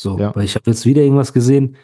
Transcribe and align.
So, 0.00 0.18
ja. 0.18 0.34
weil 0.34 0.44
ich 0.44 0.54
habe 0.54 0.70
jetzt 0.70 0.86
wieder 0.86 1.02
irgendwas 1.02 1.34
gesehen. 1.34 1.76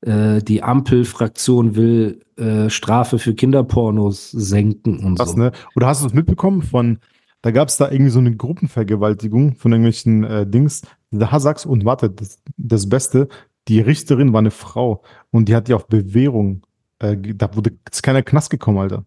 Äh, 0.00 0.40
die 0.42 0.62
Ampelfraktion 0.62 1.76
will 1.76 2.20
äh, 2.36 2.70
Strafe 2.70 3.18
für 3.18 3.34
Kinderpornos 3.34 4.30
senken 4.30 5.04
und 5.04 5.18
Krass, 5.18 5.32
so. 5.32 5.36
Ne? 5.36 5.52
Oder 5.76 5.86
hast 5.86 6.02
du 6.02 6.06
es 6.06 6.14
mitbekommen 6.14 6.62
von, 6.62 6.98
da 7.42 7.50
gab 7.50 7.68
es 7.68 7.76
da 7.76 7.90
irgendwie 7.90 8.10
so 8.10 8.20
eine 8.20 8.34
Gruppenvergewaltigung 8.34 9.56
von 9.56 9.70
irgendwelchen 9.70 10.24
äh, 10.24 10.46
Dings. 10.46 10.80
Da 11.10 11.38
sagst 11.38 11.66
und 11.66 11.84
warte, 11.84 12.08
das, 12.08 12.38
das 12.56 12.88
Beste, 12.88 13.28
die 13.68 13.80
Richterin 13.80 14.32
war 14.32 14.38
eine 14.38 14.50
Frau 14.50 15.02
und 15.30 15.50
die 15.50 15.54
hat 15.54 15.68
ja 15.68 15.76
auf 15.76 15.88
Bewährung, 15.88 16.62
äh, 17.00 17.18
da 17.18 17.54
wurde 17.54 17.72
ist 17.90 18.02
keiner 18.02 18.22
Knast 18.22 18.48
gekommen, 18.48 18.78
Alter. 18.78 19.04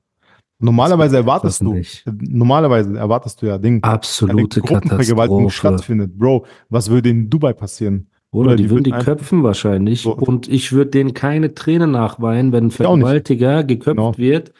Normalerweise 0.59 1.17
erwartest 1.17 1.61
du, 1.61 1.73
nicht. 1.73 2.05
normalerweise 2.05 2.95
erwartest 2.95 3.41
du 3.41 3.47
ja 3.47 3.57
Ding, 3.57 3.83
Absolute 3.83 4.61
eine 4.61 4.67
Gruppenvergewaltigung 4.69 5.49
stattfindet. 5.49 6.15
Bro, 6.15 6.45
was 6.69 6.89
würde 6.89 7.09
in 7.09 7.27
Dubai 7.27 7.51
passieren? 7.51 8.07
Oder, 8.35 8.47
Oder 8.49 8.55
die, 8.57 8.63
die 8.63 8.69
würden 8.69 8.83
die 8.83 8.91
köpfen 8.91 9.43
wahrscheinlich. 9.43 10.01
So. 10.01 10.13
Und 10.15 10.47
ich 10.47 10.71
würde 10.73 10.91
denen 10.91 11.13
keine 11.13 11.53
Tränen 11.55 11.91
nachweinen, 11.91 12.51
wenn 12.51 12.65
ein 12.65 12.69
auch. 12.69 12.73
Vergewaltiger 12.73 13.63
geköpft 13.63 13.97
Genau. 13.97 14.17
wird. 14.17 14.51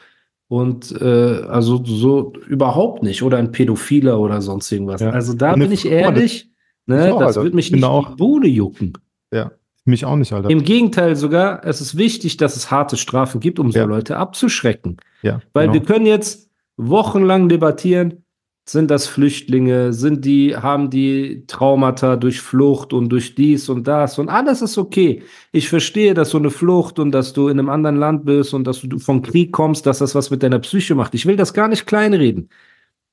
Und 0.48 0.92
äh, 1.00 1.04
also 1.48 1.82
so 1.84 2.32
überhaupt 2.48 3.02
nicht. 3.02 3.22
Oder 3.22 3.38
ein 3.38 3.52
Pädophiler 3.52 4.18
oder 4.20 4.40
sonst 4.40 4.70
irgendwas. 4.70 5.00
Ja. 5.00 5.10
Also 5.10 5.34
da 5.34 5.54
bin 5.54 5.72
ich 5.72 5.82
das- 5.82 5.92
ehrlich, 5.92 6.34
Ich 6.44 6.50
ne, 6.86 7.12
auch, 7.14 7.18
das 7.18 7.36
Alter. 7.36 7.44
wird 7.44 7.54
mich 7.54 7.70
nicht 7.72 7.82
da 7.82 7.88
die 7.88 7.92
auch- 7.92 8.16
Bohne 8.16 8.46
jucken. 8.46 8.92
Ja, 9.32 9.50
mich 9.84 10.04
auch 10.04 10.16
nicht, 10.16 10.32
Alter. 10.32 10.50
Im 10.50 10.62
Gegenteil 10.62 11.16
sogar, 11.16 11.64
es 11.64 11.80
ist 11.80 11.96
wichtig, 11.96 12.36
dass 12.36 12.56
es 12.56 12.70
harte 12.70 12.96
Strafen 12.96 13.40
gibt, 13.40 13.58
um 13.58 13.72
so 13.72 13.78
Ja. 13.80 13.84
Leute 13.86 14.16
abzuschrecken. 14.18 14.98
Ja, 15.22 15.40
Weil 15.52 15.68
genau. 15.68 15.74
wir 15.74 15.82
können 15.82 16.06
jetzt 16.06 16.48
wochenlang 16.76 17.48
debattieren, 17.48 18.22
sind 18.68 18.90
das 18.90 19.06
Flüchtlinge, 19.06 19.92
sind 19.92 20.24
die, 20.24 20.56
haben 20.56 20.90
die 20.90 21.44
Traumata 21.46 22.16
durch 22.16 22.40
Flucht 22.40 22.92
und 22.92 23.08
durch 23.10 23.36
dies 23.36 23.68
und 23.68 23.86
das 23.86 24.18
und 24.18 24.28
alles 24.28 24.60
ist 24.60 24.76
okay. 24.76 25.22
Ich 25.52 25.68
verstehe, 25.68 26.14
dass 26.14 26.30
so 26.30 26.38
eine 26.38 26.50
Flucht 26.50 26.98
und 26.98 27.12
dass 27.12 27.32
du 27.32 27.46
in 27.48 27.58
einem 27.60 27.68
anderen 27.68 27.96
Land 27.96 28.24
bist 28.24 28.54
und 28.54 28.66
dass 28.66 28.80
du 28.82 28.98
vom 28.98 29.22
Krieg 29.22 29.52
kommst, 29.52 29.86
dass 29.86 29.98
das 29.98 30.16
was 30.16 30.30
mit 30.30 30.42
deiner 30.42 30.58
Psyche 30.58 30.96
macht. 30.96 31.14
Ich 31.14 31.26
will 31.26 31.36
das 31.36 31.54
gar 31.54 31.68
nicht 31.68 31.86
kleinreden. 31.86 32.48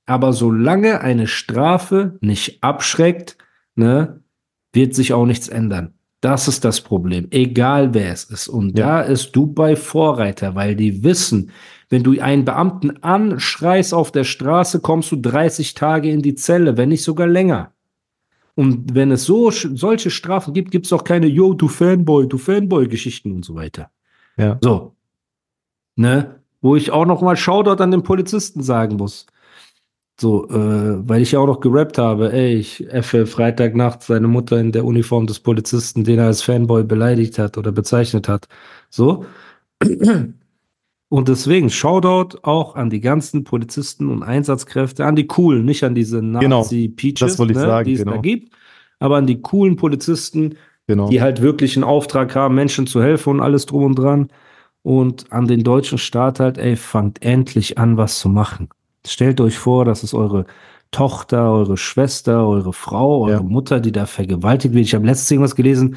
Aber 0.07 0.33
solange 0.33 1.01
eine 1.01 1.27
Strafe 1.27 2.17
nicht 2.19 2.63
abschreckt, 2.63 3.37
ne, 3.75 4.21
wird 4.73 4.95
sich 4.95 5.13
auch 5.13 5.25
nichts 5.27 5.47
ändern. 5.49 5.93
Das 6.19 6.47
ist 6.47 6.65
das 6.65 6.81
Problem, 6.81 7.27
egal 7.31 7.93
wer 7.93 8.11
es 8.11 8.23
ist. 8.23 8.47
Und 8.47 8.77
Ja. 8.77 8.85
da 8.87 9.01
ist 9.01 9.31
Dubai 9.33 9.75
Vorreiter, 9.75 10.55
weil 10.55 10.75
die 10.75 11.03
wissen, 11.03 11.51
wenn 11.93 12.01
du 12.01 12.19
einen 12.19 12.43
Beamten 12.43 13.03
anschreist 13.03 13.93
auf 13.93 14.11
der 14.11 14.23
Straße, 14.23 14.79
kommst 14.79 15.11
du 15.11 15.15
30 15.15 15.75
Tage 15.75 16.09
in 16.09 16.23
die 16.23 16.33
Zelle, 16.33 16.75
wenn 16.75 16.89
nicht 16.89 17.03
sogar 17.03 17.27
länger. 17.27 17.71
Und 18.55 18.95
wenn 18.95 19.11
es 19.11 19.25
so 19.25 19.51
solche 19.51 20.09
Strafen 20.09 20.55
gibt, 20.55 20.71
gibt 20.71 20.87
es 20.87 20.93
auch 20.93 21.03
keine 21.03 21.27
Yo, 21.27 21.53
du 21.53 21.67
Fanboy, 21.67 22.27
du 22.27 22.39
Fanboy-Geschichten 22.39 23.31
und 23.31 23.45
so 23.45 23.53
weiter. 23.53 23.91
Ja. 24.37 24.57
So. 24.63 24.95
Ne? 25.95 26.39
Wo 26.61 26.75
ich 26.75 26.89
auch 26.89 27.05
noch 27.05 27.21
mal 27.21 27.37
Shoutout 27.37 27.83
an 27.83 27.91
den 27.91 28.01
Polizisten 28.01 28.63
sagen 28.63 28.95
muss. 28.95 29.27
So, 30.19 30.49
äh, 30.49 31.07
weil 31.07 31.21
ich 31.21 31.33
ja 31.33 31.41
auch 31.41 31.47
noch 31.47 31.59
gerappt 31.59 31.99
habe, 31.99 32.33
ey, 32.33 32.55
ich 32.55 32.91
effe 32.91 33.27
Freitagnacht 33.27 34.01
seine 34.01 34.27
Mutter 34.27 34.59
in 34.59 34.71
der 34.71 34.85
Uniform 34.85 35.27
des 35.27 35.39
Polizisten, 35.39 36.03
den 36.03 36.17
er 36.17 36.25
als 36.25 36.41
Fanboy 36.41 36.85
beleidigt 36.85 37.37
hat 37.37 37.55
oder 37.55 37.71
bezeichnet 37.71 38.27
hat. 38.27 38.47
So. 38.89 39.27
Und 41.13 41.27
deswegen 41.27 41.69
Shoutout 41.69 42.39
auch 42.41 42.75
an 42.75 42.89
die 42.89 42.99
ganzen 42.99 43.43
Polizisten 43.43 44.09
und 44.09 44.23
Einsatzkräfte, 44.23 45.05
an 45.05 45.15
die 45.15 45.27
coolen, 45.27 45.63
nicht 45.63 45.83
an 45.83 45.93
diese 45.93 46.21
Genau, 46.21 46.61
Nazi-Peaches, 46.61 47.33
ich 47.33 47.39
ne, 47.39 47.83
die 47.83 47.93
es 47.93 47.99
da 48.03 48.09
genau. 48.09 48.21
gibt, 48.21 48.51
aber 48.97 49.17
an 49.17 49.27
die 49.27 49.39
coolen 49.39 49.75
Polizisten, 49.75 50.55
Genau. 50.87 51.09
die 51.09 51.21
halt 51.21 51.39
wirklich 51.43 51.77
einen 51.77 51.83
Auftrag 51.83 52.35
haben, 52.35 52.55
Menschen 52.55 52.87
zu 52.87 53.03
helfen 53.03 53.29
und 53.29 53.41
alles 53.41 53.67
drum 53.67 53.83
und 53.83 53.99
dran. 53.99 54.29
Und 54.81 55.31
an 55.31 55.45
den 55.45 55.63
deutschen 55.63 55.99
Staat 55.99 56.39
halt, 56.39 56.57
ey, 56.57 56.75
fangt 56.75 57.21
endlich 57.21 57.77
an, 57.77 57.95
was 57.95 58.17
zu 58.17 58.27
machen. 58.27 58.69
Stellt 59.05 59.39
euch 59.39 59.59
vor, 59.59 59.85
das 59.85 60.03
ist 60.03 60.15
eure 60.15 60.47
Tochter, 60.89 61.51
eure 61.51 61.77
Schwester, 61.77 62.47
eure 62.47 62.73
Frau, 62.73 63.25
eure 63.25 63.33
Ja. 63.33 63.43
Mutter, 63.43 63.79
die 63.81 63.91
da 63.91 64.07
vergewaltigt 64.07 64.73
wird. 64.73 64.85
Ich 64.87 64.95
habe 64.95 65.05
letztens 65.05 65.29
irgendwas 65.29 65.55
gelesen, 65.55 65.95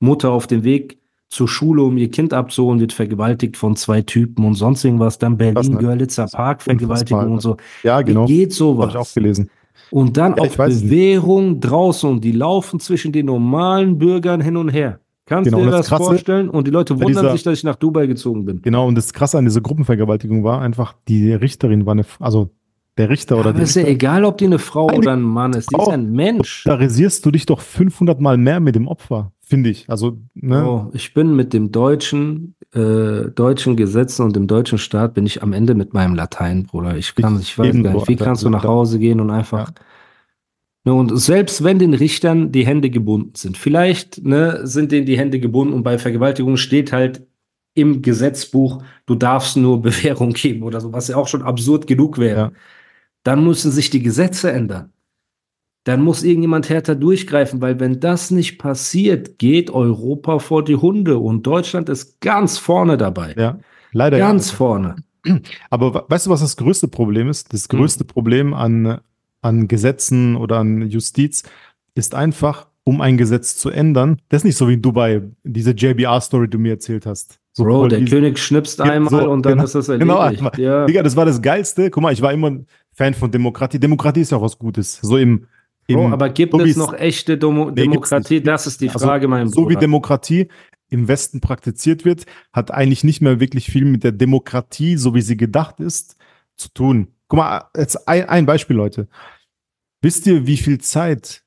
Mutter 0.00 0.30
auf 0.32 0.46
dem 0.46 0.64
Weg 0.64 1.00
zur 1.34 1.48
Schule, 1.48 1.82
um 1.82 1.98
ihr 1.98 2.10
Kind 2.10 2.32
abzuholen, 2.32 2.78
wird 2.80 2.92
vergewaltigt 2.92 3.56
von 3.56 3.74
zwei 3.76 4.02
Typen 4.02 4.44
und 4.44 4.54
sonst 4.54 4.84
irgendwas. 4.84 5.18
Dann 5.18 5.36
Berlin, 5.36 5.54
Krass, 5.56 5.68
ne? 5.68 5.78
Görlitzer 5.78 6.26
Park, 6.32 6.62
Vergewaltigung 6.62 7.32
und 7.32 7.40
so. 7.42 7.56
ja, 7.82 8.00
genau. 8.02 8.28
Wie 8.28 8.38
geht 8.46 8.52
Habe 8.52 8.52
ich 8.52 8.60
auch 8.62 8.90
sowas? 8.90 9.14
gelesen. 9.14 9.50
Und 9.90 10.16
dann 10.16 10.34
Ja, 10.36 10.44
weiß 10.58 10.74
es 10.74 10.80
nicht. 10.82 10.90
Bewährung 10.90 11.60
draußen 11.60 12.08
und 12.08 12.22
die 12.24 12.32
laufen 12.32 12.78
zwischen 12.80 13.12
den 13.12 13.26
normalen 13.26 13.98
Bürgern 13.98 14.40
hin 14.40 14.56
und 14.56 14.68
her. 14.68 15.00
Kannst 15.26 15.46
Genau, 15.50 15.58
du 15.58 15.64
dir 15.64 15.70
das 15.72 15.88
das 15.88 15.98
vorstellen? 15.98 16.48
Und 16.50 16.66
die 16.66 16.70
Leute 16.70 16.94
wundern 16.94 17.08
dieser- 17.24 17.32
sich, 17.32 17.42
dass 17.42 17.58
ich 17.58 17.64
nach 17.64 17.76
Dubai 17.76 18.06
gezogen 18.06 18.44
bin. 18.44 18.60
Genau, 18.62 18.86
und 18.86 18.94
das 18.94 19.12
Krasse 19.12 19.38
an 19.38 19.44
dieser 19.44 19.60
Gruppenvergewaltigung 19.60 20.44
war 20.44 20.60
einfach, 20.60 20.94
die 21.08 21.32
Richterin 21.32 21.84
war 21.86 21.92
eine, 21.92 22.04
also 22.20 22.50
der 22.96 23.08
Richter 23.10 23.36
oder 23.38 23.50
Aber 23.50 23.58
die 23.58 23.64
ist 23.64 23.74
ja 23.76 23.84
egal, 23.84 24.24
ob 24.24 24.38
die 24.38 24.46
eine 24.46 24.58
Frau 24.58 24.86
Nein, 24.88 24.98
oder 24.98 25.12
ein 25.14 25.22
Mann 25.22 25.52
ist. 25.52 25.70
Die 25.70 25.74
ist 25.76 25.82
Frau. 25.82 25.88
ja 25.90 25.94
ein 25.94 26.12
Mensch. 26.12 26.62
solidarisierst 26.64 27.24
du 27.26 27.30
dich 27.30 27.46
doch 27.46 27.60
500 27.60 28.20
Mal 28.20 28.36
mehr 28.38 28.60
mit 28.60 28.74
dem 28.76 28.86
Opfer, 28.88 29.32
finde 29.40 29.70
ich. 29.70 29.88
Also, 29.90 30.18
ne? 30.34 30.64
Oh, 30.64 30.90
ich 30.92 31.12
bin 31.14 31.34
mit 31.34 31.52
dem 31.52 31.72
deutschen, 31.72 32.54
äh, 32.72 33.30
deutschen 33.34 33.76
Gesetzen 33.76 34.22
und 34.22 34.36
dem 34.36 34.46
deutschen 34.46 34.78
Staat 34.78 35.14
bin 35.14 35.26
ich 35.26 35.42
am 35.42 35.52
Ende 35.52 35.74
mit 35.74 35.92
meinem 35.92 36.14
Latein, 36.14 36.64
Bruder. 36.66 36.96
Ich 36.96 37.14
kann, 37.14 37.36
Ich 37.40 37.48
ich 37.50 37.58
weiß 37.58 37.82
gar 37.82 37.94
nicht, 37.94 38.08
wie 38.08 38.16
kannst 38.16 38.44
du 38.44 38.50
nach 38.50 38.64
Ja. 38.64 38.70
Hause 38.70 38.98
gehen 38.98 39.20
und 39.20 39.30
einfach. 39.30 39.72
Ne, 40.86 40.92
und 40.92 41.18
selbst 41.18 41.64
wenn 41.64 41.78
den 41.78 41.94
Richtern 41.94 42.52
die 42.52 42.66
Hände 42.66 42.90
gebunden 42.90 43.32
sind, 43.36 43.56
vielleicht 43.56 44.22
ne, 44.24 44.60
sind 44.66 44.92
denen 44.92 45.06
die 45.06 45.16
Hände 45.18 45.40
gebunden 45.40 45.72
und 45.72 45.82
bei 45.82 45.96
Vergewaltigung 45.98 46.58
steht 46.58 46.92
halt 46.92 47.26
im 47.74 48.02
Gesetzbuch, 48.02 48.82
du 49.06 49.14
darfst 49.14 49.56
nur 49.56 49.80
Bewährung 49.82 50.32
geben 50.34 50.62
oder 50.62 50.80
so, 50.80 50.92
was 50.92 51.08
ja 51.08 51.16
auch 51.16 51.26
schon 51.26 51.42
absurd 51.42 51.86
genug 51.86 52.18
wäre. 52.18 52.38
Ja. 52.38 52.52
Dann 53.24 53.42
müssen 53.44 53.70
sich 53.72 53.90
die 53.90 54.02
Gesetze 54.02 54.52
ändern. 54.52 54.92
Dann 55.84 56.02
muss 56.02 56.22
irgendjemand 56.22 56.70
härter 56.70 56.94
durchgreifen, 56.94 57.60
weil 57.60 57.78
wenn 57.78 58.00
das 58.00 58.30
nicht 58.30 58.58
passiert, 58.58 59.38
geht 59.38 59.70
Europa 59.70 60.38
vor 60.38 60.64
die 60.64 60.76
Hunde 60.76 61.18
und 61.18 61.46
Deutschland 61.46 61.88
ist 61.90 62.20
ganz 62.22 62.56
vorne 62.56 62.96
dabei. 62.96 63.34
Ja, 63.36 63.58
leider 63.92 64.16
Ganz 64.18 64.50
ja. 64.50 64.56
vorne. 64.56 64.96
Aber 65.68 65.92
we- 65.94 66.04
weißt 66.08 66.26
du, 66.26 66.30
was 66.30 66.40
das 66.40 66.56
größte 66.56 66.88
Problem 66.88 67.28
ist? 67.28 67.52
Das 67.52 67.64
Hm. 67.68 67.78
größte 67.78 68.04
Problem 68.04 68.54
an, 68.54 69.00
an 69.42 69.68
Gesetzen 69.68 70.36
oder 70.36 70.58
an 70.58 70.88
Justiz 70.88 71.42
ist 71.94 72.14
einfach, 72.14 72.66
um 72.84 73.00
ein 73.02 73.16
Gesetz 73.18 73.56
zu 73.58 73.68
ändern. 73.70 74.18
Das 74.30 74.40
ist 74.40 74.44
nicht 74.44 74.56
so 74.56 74.68
wie 74.68 74.74
in 74.74 74.82
Dubai, 74.82 75.22
diese 75.44 75.72
JBR-Story, 75.72 76.46
die 76.46 76.50
du 76.52 76.58
mir 76.58 76.72
erzählt 76.72 77.04
hast. 77.06 77.38
So 77.52 77.64
Bro, 77.64 77.88
der. 77.88 78.04
König 78.04 78.38
schnipst 78.38 78.80
einmal 78.80 79.10
so, 79.22 79.30
und 79.30 79.44
dann 79.46 79.52
genau, 79.52 79.64
ist 79.64 79.74
das 79.74 79.86
genau, 79.86 80.18
erledigt. 80.18 80.40
einmal. 80.42 80.60
ja. 80.60 80.86
Digga, 80.86 81.02
das 81.02 81.14
war 81.14 81.24
das 81.24 81.40
Geilste. 81.40 81.88
Guck 81.90 82.02
mal, 82.02 82.12
ich 82.12 82.20
war 82.20 82.32
immer 82.32 82.58
Fan 82.94 83.14
von 83.14 83.30
Demokratie. 83.30 83.78
Demokratie 83.78 84.20
ist 84.20 84.30
ja 84.32 84.38
auch 84.38 84.42
was 84.42 84.58
Gutes. 84.58 84.98
So 85.02 85.16
im, 85.18 85.46
im 85.86 85.96
Bro, 85.96 86.08
aber 86.10 86.28
gibt 86.30 86.52
so 86.52 86.60
es 86.60 86.76
noch 86.76 86.94
echte 86.94 87.36
Demo 87.36 87.66
gibt's 87.66 87.82
Demokratie? 87.82 88.40
Das 88.40 88.66
ist 88.66 88.80
die 88.80 88.88
Also, 88.88 89.06
Frage, 89.06 89.28
mein 89.28 89.48
so 89.48 89.62
wie 89.62 89.74
Bruder. 89.74 89.80
Demokratie 89.80 90.48
im 90.90 91.08
Westen 91.08 91.40
praktiziert 91.40 92.04
wird, 92.04 92.24
hat 92.52 92.70
eigentlich 92.70 93.02
nicht 93.02 93.20
mehr 93.20 93.40
wirklich 93.40 93.66
viel 93.66 93.84
mit 93.84 94.04
der 94.04 94.12
Demokratie, 94.12 94.96
so 94.96 95.14
wie 95.14 95.22
sie 95.22 95.36
gedacht 95.36 95.80
ist, 95.80 96.16
zu 96.56 96.68
tun. 96.68 97.08
Guck 97.26 97.38
mal, 97.38 97.64
jetzt 97.76 98.06
ein, 98.06 98.28
ein 98.28 98.46
Beispiel, 98.46 98.76
Leute. 98.76 99.08
Wisst 100.02 100.26
ihr, 100.26 100.46
wie 100.46 100.58
viel 100.58 100.78
Zeit 100.80 101.42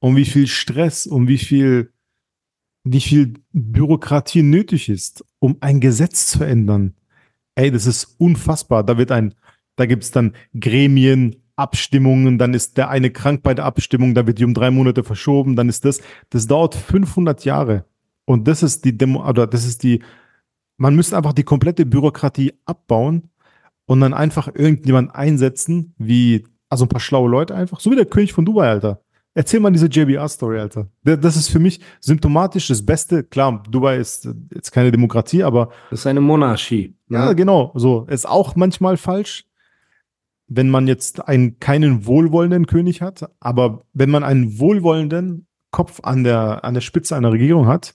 und 0.00 0.16
wie 0.16 0.24
viel 0.24 0.46
Stress 0.48 1.06
und 1.06 1.28
wie 1.28 1.38
viel, 1.38 1.92
wie 2.84 3.00
viel 3.00 3.34
Bürokratie 3.52 4.42
nötig 4.42 4.88
ist, 4.88 5.24
um 5.38 5.56
ein 5.60 5.80
Gesetz 5.80 6.26
zu 6.26 6.44
ändern? 6.44 6.94
Ey, 7.54 7.70
das 7.70 7.86
ist 7.86 8.16
unfassbar. 8.18 8.84
Da 8.84 8.98
wird 8.98 9.12
ein, 9.12 9.34
da 9.80 9.86
gibt's 9.86 10.10
dann 10.12 10.34
Gremien, 10.58 11.36
Abstimmungen, 11.56 12.38
dann 12.38 12.54
ist 12.54 12.76
der 12.78 12.88
eine 12.88 13.10
krank 13.10 13.42
bei 13.42 13.52
der 13.54 13.64
Abstimmung, 13.66 14.14
da 14.14 14.26
wird 14.26 14.38
die 14.38 14.44
um 14.44 14.54
drei 14.54 14.70
Monate 14.70 15.04
verschoben, 15.04 15.56
dann 15.56 15.68
ist 15.68 15.84
das, 15.84 16.00
das 16.30 16.46
dauert 16.46 16.74
500 16.74 17.44
Jahre. 17.44 17.84
Und 18.24 18.46
das 18.48 18.62
ist 18.62 18.84
die 18.84 18.96
Demo, 18.96 19.28
oder 19.28 19.46
das 19.46 19.66
ist 19.66 19.82
die, 19.82 20.02
man 20.78 20.94
müsste 20.94 21.16
einfach 21.16 21.32
die 21.34 21.42
komplette 21.42 21.84
Bürokratie 21.84 22.54
abbauen 22.64 23.24
und 23.86 24.00
dann 24.00 24.14
einfach 24.14 24.48
irgendjemand 24.54 25.14
einsetzen, 25.14 25.94
wie, 25.98 26.46
also 26.70 26.84
ein 26.86 26.88
paar 26.88 27.00
schlaue 27.00 27.28
Leute 27.28 27.54
einfach, 27.54 27.80
so 27.80 27.90
wie 27.90 27.96
der 27.96 28.06
König 28.06 28.32
von 28.32 28.44
Dubai, 28.44 28.68
Alter. 28.68 29.00
Erzähl 29.34 29.60
mal 29.60 29.70
diese 29.70 29.86
JBR-Story, 29.86 30.58
Alter. 30.58 30.88
Da- 31.04 31.16
Das 31.16 31.36
ist 31.36 31.48
für 31.50 31.58
mich 31.60 31.80
symptomatisch 32.00 32.66
das 32.68 32.84
Beste. 32.84 33.22
Klar, 33.22 33.62
Dubai 33.70 33.98
ist 33.98 34.28
jetzt 34.54 34.72
keine 34.72 34.90
Demokratie, 34.90 35.42
aber 35.44 35.68
Das 35.90 36.00
ist 36.00 36.06
eine 36.06 36.20
Monarchie. 36.20 36.94
ne? 37.08 37.18
ja, 37.18 37.32
genau. 37.34 37.70
So 37.74 38.06
ist 38.08 38.26
auch 38.28 38.56
manchmal 38.56 38.96
falsch, 38.96 39.44
wenn 40.50 40.68
man 40.68 40.88
jetzt 40.88 41.26
einen 41.26 41.60
keinen 41.60 42.06
wohlwollenden 42.06 42.66
König 42.66 43.00
hat. 43.00 43.30
Aber 43.38 43.84
wenn 43.94 44.10
man 44.10 44.24
einen 44.24 44.58
wohlwollenden 44.58 45.46
Kopf 45.70 46.00
an 46.02 46.24
der, 46.24 46.64
an 46.64 46.74
der 46.74 46.80
Spitze 46.80 47.16
einer 47.16 47.30
Regierung 47.32 47.68
hat, 47.68 47.94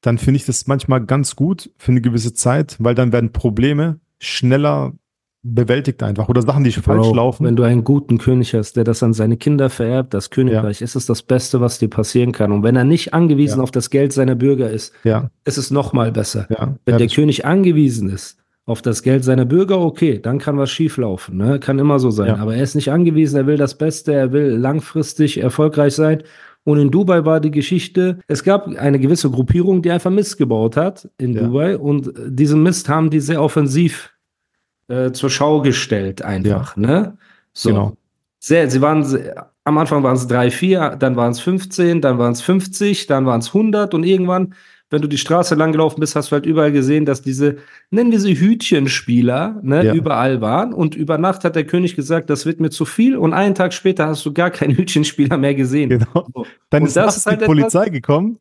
dann 0.00 0.16
finde 0.16 0.36
ich 0.36 0.46
das 0.46 0.66
manchmal 0.66 1.04
ganz 1.04 1.36
gut 1.36 1.70
für 1.76 1.92
eine 1.92 2.00
gewisse 2.00 2.32
Zeit, 2.32 2.76
weil 2.80 2.94
dann 2.94 3.12
werden 3.12 3.32
Probleme 3.32 4.00
schneller 4.18 4.94
bewältigt 5.42 6.02
einfach 6.02 6.30
oder 6.30 6.40
Sachen, 6.40 6.64
die 6.64 6.72
falsch 6.72 7.08
Bro, 7.08 7.14
laufen. 7.14 7.44
Wenn 7.44 7.56
du 7.56 7.64
einen 7.64 7.84
guten 7.84 8.16
König 8.16 8.54
hast, 8.54 8.76
der 8.76 8.84
das 8.84 9.02
an 9.02 9.12
seine 9.12 9.36
Kinder 9.36 9.68
vererbt, 9.68 10.14
das 10.14 10.30
Königreich, 10.30 10.80
ist 10.80 10.96
es 10.96 11.04
das 11.04 11.22
Beste, 11.22 11.60
was 11.60 11.78
dir 11.78 11.88
passieren 11.88 12.32
kann. 12.32 12.52
Und 12.52 12.62
wenn 12.62 12.76
er 12.76 12.84
nicht 12.84 13.12
angewiesen 13.12 13.58
Ja. 13.58 13.62
auf 13.62 13.70
das 13.70 13.90
Geld 13.90 14.14
seiner 14.14 14.34
Bürger 14.34 14.70
ist, 14.70 14.94
ja, 15.04 15.30
ist 15.44 15.58
es 15.58 15.70
noch 15.70 15.92
mal 15.92 16.10
besser. 16.10 16.46
ja. 16.48 16.74
Wenn 16.86 16.94
ja, 16.94 16.98
der 16.98 17.08
König 17.08 17.44
angewiesen 17.44 18.08
ist 18.08 18.38
auf 18.66 18.80
das 18.80 19.02
Geld 19.02 19.24
seiner 19.24 19.44
Bürger, 19.44 19.78
okay, 19.78 20.18
dann 20.18 20.38
kann 20.38 20.56
was 20.56 20.70
schieflaufen. 20.70 21.36
Ne? 21.36 21.60
Kann 21.60 21.78
immer 21.78 21.98
so 21.98 22.10
sein. 22.10 22.28
Ja. 22.28 22.36
Aber 22.36 22.54
er 22.54 22.62
ist 22.62 22.74
nicht 22.74 22.90
angewiesen, 22.90 23.36
er 23.36 23.46
will 23.46 23.58
das 23.58 23.76
Beste, 23.76 24.14
er 24.14 24.32
will 24.32 24.56
langfristig 24.56 25.38
erfolgreich 25.38 25.94
sein. 25.94 26.22
Und 26.64 26.78
in 26.78 26.90
Dubai 26.90 27.26
war 27.26 27.40
die 27.40 27.50
Geschichte, 27.50 28.20
es 28.26 28.42
gab 28.42 28.66
eine 28.66 28.98
gewisse 28.98 29.30
Gruppierung, 29.30 29.82
die 29.82 29.90
einfach 29.90 30.10
Mist 30.10 30.38
gebaut 30.38 30.78
hat 30.78 31.08
in 31.18 31.34
Ja. 31.34 31.42
Dubai. 31.42 31.76
Und 31.76 32.10
diesen 32.26 32.62
Mist 32.62 32.88
haben 32.88 33.10
die 33.10 33.20
sehr 33.20 33.42
offensiv 33.42 34.14
äh, 34.88 35.12
zur 35.12 35.28
Schau 35.28 35.60
gestellt, 35.60 36.22
einfach. 36.22 36.76
Ne? 36.76 37.18
So. 37.52 37.68
Genau. 37.68 37.96
Sehr, 38.38 38.70
sie 38.70 38.80
waren, 38.80 39.04
sehr, 39.04 39.50
am 39.64 39.76
Anfang 39.78 40.02
waren 40.02 40.16
es 40.16 40.26
drei, 40.26 40.50
vier, 40.50 40.96
dann 40.98 41.16
waren 41.16 41.32
es 41.32 41.40
15, 41.40 42.00
dann 42.00 42.18
waren 42.18 42.32
es 42.32 42.42
50, 42.42 43.06
dann 43.06 43.26
waren 43.26 43.40
es 43.40 43.48
100 43.48 43.94
und 43.94 44.04
irgendwann, 44.04 44.54
wenn 44.94 45.02
du 45.02 45.08
die 45.08 45.18
Straße 45.18 45.54
lang 45.54 45.72
gelaufen 45.72 46.00
bist, 46.00 46.16
hast 46.16 46.30
du 46.30 46.32
halt 46.32 46.46
überall 46.46 46.72
gesehen, 46.72 47.04
dass 47.04 47.20
diese, 47.20 47.56
nennen 47.90 48.10
wir 48.12 48.20
sie 48.20 48.34
Hütchenspieler, 48.40 49.60
ne, 49.62 49.84
Ja. 49.84 49.94
überall 49.94 50.40
waren. 50.40 50.72
Und 50.72 50.94
über 50.94 51.18
Nacht 51.18 51.44
hat 51.44 51.56
der 51.56 51.64
König 51.66 51.96
gesagt, 51.96 52.30
das 52.30 52.46
wird 52.46 52.60
mir 52.60 52.70
zu 52.70 52.84
viel. 52.84 53.16
Und 53.16 53.32
einen 53.34 53.54
Tag 53.54 53.72
später 53.74 54.06
hast 54.06 54.24
du 54.24 54.32
gar 54.32 54.50
keinen 54.50 54.74
Hütchenspieler 54.78 55.36
mehr 55.36 55.54
gesehen. 55.54 55.90
Genau. 55.90 56.26
So. 56.34 56.46
Dann 56.70 56.82
Und 56.82 56.88
ist 56.88 56.96
das 56.96 57.16
ist 57.18 57.26
halt 57.26 57.40
die 57.40 57.44
etwas- 57.44 57.56
Polizei 57.56 57.88
gekommen, 57.90 58.38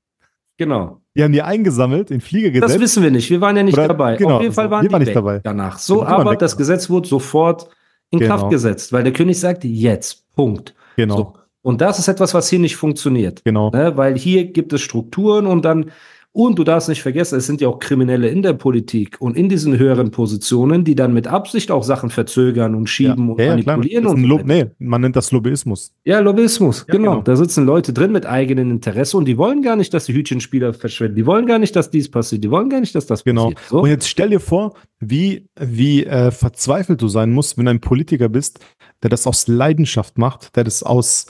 Genau. 0.57 1.01
die 1.15 1.23
haben 1.23 1.31
die 1.33 1.41
eingesammelt, 1.41 2.11
in 2.11 2.21
Flieger 2.21 2.51
Das 2.51 2.67
gesetzt. 2.67 2.81
wissen 2.81 3.03
wir 3.03 3.11
nicht. 3.11 3.29
Wir 3.29 3.41
waren 3.41 3.57
ja 3.57 3.63
nicht 3.63 3.73
Oder- 3.77 3.87
dabei. 3.87 4.15
genau, 4.17 4.35
Auf 4.35 4.41
jeden 4.43 4.53
Fall 4.53 4.69
waren 4.69 4.83
Wir 4.83 4.89
die 4.89 4.93
waren 4.93 5.01
nicht 5.03 5.15
dabei. 5.15 5.39
danach. 5.43 5.79
So, 5.79 6.03
aber 6.05 6.35
das. 6.35 6.55
Gesetz 6.57 6.89
wurde 6.89 7.07
sofort 7.07 7.69
in 8.11 8.19
Genau. 8.19 8.35
Kraft 8.37 8.49
gesetzt, 8.51 8.93
weil 8.93 9.03
der 9.03 9.13
König 9.13 9.39
sagte, 9.39 9.67
jetzt, 9.67 10.23
Punkt. 10.35 10.75
genau, 10.95 11.15
So. 11.17 11.33
Und 11.65 11.79
das 11.81 11.97
ist 11.97 12.07
etwas, 12.09 12.33
was 12.33 12.49
hier 12.49 12.59
nicht 12.59 12.75
funktioniert. 12.75 13.41
genau. 13.45 13.71
Ne? 13.71 13.93
Weil 13.95 14.17
hier 14.17 14.45
gibt 14.51 14.73
es 14.73 14.81
Strukturen 14.81 15.47
und 15.47 15.63
dann, 15.65 15.91
und 16.35 16.57
du 16.57 16.63
darfst 16.63 16.89
nicht 16.89 17.03
vergessen, 17.03 17.37
es 17.37 17.45
sind 17.45 17.61
ja 17.61 17.67
auch 17.67 17.77
Kriminelle 17.77 18.27
in 18.27 18.41
der 18.41 18.53
Politik 18.53 19.17
und 19.19 19.37
in 19.37 19.49
diesen 19.49 19.77
höheren 19.77 20.09
Positionen, 20.09 20.83
die 20.83 20.95
dann 20.95 21.13
mit 21.13 21.27
Absicht 21.27 21.69
auch 21.69 21.83
Sachen 21.83 22.09
verzögern 22.09 22.73
und 22.73 22.87
schieben 22.89 23.29
und 23.29 23.39
ja, 23.39 23.45
ja, 23.45 23.51
klar. 23.51 23.57
Das 23.57 23.65
manipulieren 23.67 24.07
und 24.07 24.27
so 24.27 24.39
nee, 24.43 24.65
man 24.79 25.01
nennt 25.01 25.15
das 25.15 25.31
Lobbyismus. 25.31 25.93
Ja, 26.05 26.19
Lobbyismus, 26.19 26.85
Ja, 26.87 26.95
genau. 26.95 27.11
genau. 27.11 27.21
Da 27.21 27.35
sitzen 27.35 27.65
Leute 27.67 27.93
drin 27.93 28.11
mit 28.11 28.25
eigenen 28.25 28.71
Interesse 28.71 29.15
und 29.15 29.25
die 29.25 29.37
wollen 29.37 29.61
gar 29.61 29.75
nicht, 29.75 29.93
dass 29.93 30.05
die 30.05 30.13
Hütchenspieler 30.15 30.73
verschwinden. 30.73 31.15
Die 31.15 31.25
wollen 31.27 31.45
gar 31.45 31.59
nicht, 31.59 31.75
dass 31.75 31.91
dies 31.91 32.09
passiert. 32.09 32.43
Die 32.43 32.49
wollen 32.49 32.67
gar 32.69 32.79
nicht, 32.79 32.95
dass 32.95 33.05
das 33.05 33.23
Genau. 33.23 33.51
passiert. 33.51 33.69
So. 33.69 33.81
Und 33.83 33.89
jetzt 33.89 34.09
stell 34.09 34.31
dir 34.31 34.39
vor, 34.39 34.73
wie, 34.99 35.47
wie 35.59 36.03
äh, 36.03 36.31
verzweifelt 36.31 36.99
du 36.99 37.09
sein 37.09 37.31
musst, 37.31 37.59
wenn 37.59 37.65
du 37.65 37.71
ein 37.71 37.79
Politiker 37.79 38.27
bist, 38.27 38.59
der 39.03 39.11
das 39.11 39.27
aus 39.27 39.47
Leidenschaft 39.47 40.17
macht, 40.17 40.55
der 40.55 40.63
das 40.63 40.81
aus, 40.81 41.27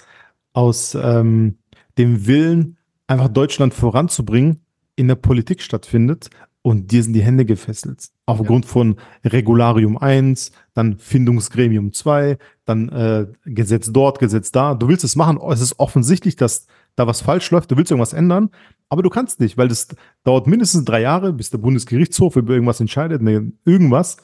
aus 0.54 0.96
ähm, 0.96 1.58
dem 1.98 2.26
Willen, 2.26 2.78
einfach 3.06 3.28
Deutschland 3.28 3.74
voranzubringen, 3.74 4.63
in 4.96 5.08
der 5.08 5.16
Politik 5.16 5.62
stattfindet 5.62 6.30
und 6.62 6.92
dir 6.92 7.04
sind 7.04 7.14
die 7.14 7.22
Hände 7.24 7.46
gefesselt. 7.46 8.08
Aufgrund 8.26 8.66
von 8.66 8.96
Regularium 9.26 9.98
1, 9.98 10.52
dann 10.74 10.98
Findungsgremium 10.98 11.92
2, 11.92 12.38
dann 12.66 12.90
äh, 12.90 13.28
Gesetz 13.46 13.92
dort, 13.92 14.20
Gesetz 14.20 14.52
da. 14.52 14.74
Du 14.76 14.88
willst 14.88 15.04
es 15.04 15.16
machen, 15.16 15.40
es 15.52 15.60
ist 15.62 15.78
offensichtlich, 15.80 16.36
dass 16.38 16.68
da 16.96 17.06
was 17.08 17.22
falsch 17.22 17.52
läuft, 17.52 17.72
du 17.72 17.78
willst 17.78 17.92
irgendwas 17.92 18.14
ändern, 18.14 18.50
aber 18.88 19.02
du 19.02 19.10
kannst 19.10 19.40
nicht, 19.40 19.58
weil 19.58 19.68
das 19.68 19.88
dauert 20.24 20.48
mindestens 20.48 20.86
drei 20.86 21.02
Jahre, 21.02 21.34
bis 21.34 21.50
der 21.50 21.58
Bundesgerichtshof 21.58 22.36
über 22.36 22.54
irgendwas 22.54 22.80
entscheidet, 22.80 23.22
ne, 23.22 23.52
irgendwas. 23.66 24.18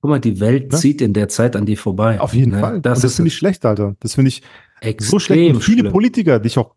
Guck 0.00 0.10
mal, 0.10 0.18
die 0.20 0.40
Welt 0.40 0.72
Ne? 0.72 0.78
zieht 0.78 1.00
in 1.00 1.12
der 1.12 1.28
Zeit 1.28 1.54
an 1.54 1.64
dir 1.66 1.78
vorbei. 1.78 2.20
Auf 2.20 2.34
jeden 2.34 2.52
Ne? 2.52 2.60
Fall. 2.60 2.80
Das, 2.80 3.00
das 3.00 3.12
ist 3.12 3.16
finde 3.16 3.28
ich 3.28 3.36
schlecht, 3.36 3.64
Alter. 3.64 3.94
Das 4.00 4.14
finde 4.16 4.30
ich 4.30 4.42
extrem 4.80 5.10
so 5.10 5.18
schlecht. 5.18 5.54
Und 5.54 5.62
viele 5.62 5.80
schlimm. 5.80 5.92
Politiker, 5.92 6.40
die 6.40 6.48
ich 6.48 6.58
auch, 6.58 6.74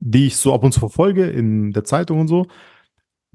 die 0.00 0.26
ich 0.26 0.36
so 0.36 0.52
ab 0.54 0.64
und 0.64 0.72
zu 0.72 0.80
verfolge 0.80 1.24
in 1.26 1.72
der 1.72 1.84
Zeitung 1.84 2.20
und 2.20 2.28
so, 2.28 2.46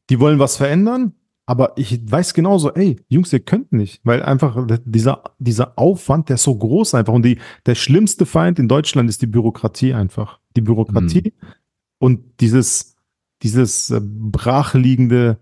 die 0.10 0.20
wollen 0.20 0.40
was 0.40 0.58
verändern, 0.58 1.14
aber 1.48 1.74
ich 1.78 2.00
weiß 2.12 2.34
genauso, 2.34 2.74
ey, 2.74 2.96
Jungs, 3.08 3.32
ihr 3.32 3.40
könnt 3.40 3.72
nicht, 3.72 4.02
weil 4.04 4.24
einfach 4.24 4.68
dieser, 4.84 5.24
dieser 5.38 5.78
Aufwand, 5.78 6.30
der 6.30 6.36
ist 6.36 6.44
so 6.44 6.56
groß 6.58 6.96
einfach. 6.96 7.14
Und 7.14 7.24
die, 7.24 7.38
der 7.68 7.76
schlimmste 7.76 8.26
Feind 8.26 8.58
in 8.58 8.68
Deutschland 8.68 9.10
ist 9.10 9.22
die 9.22 9.28
Bürokratie 9.28 9.94
einfach. 9.94 10.40
Die 10.56 10.62
Bürokratie 10.62 11.34
und 12.00 12.22
dieses, 12.40 12.96
dieses 13.44 13.92
äh, 13.92 14.02
brachliegende 14.02 15.38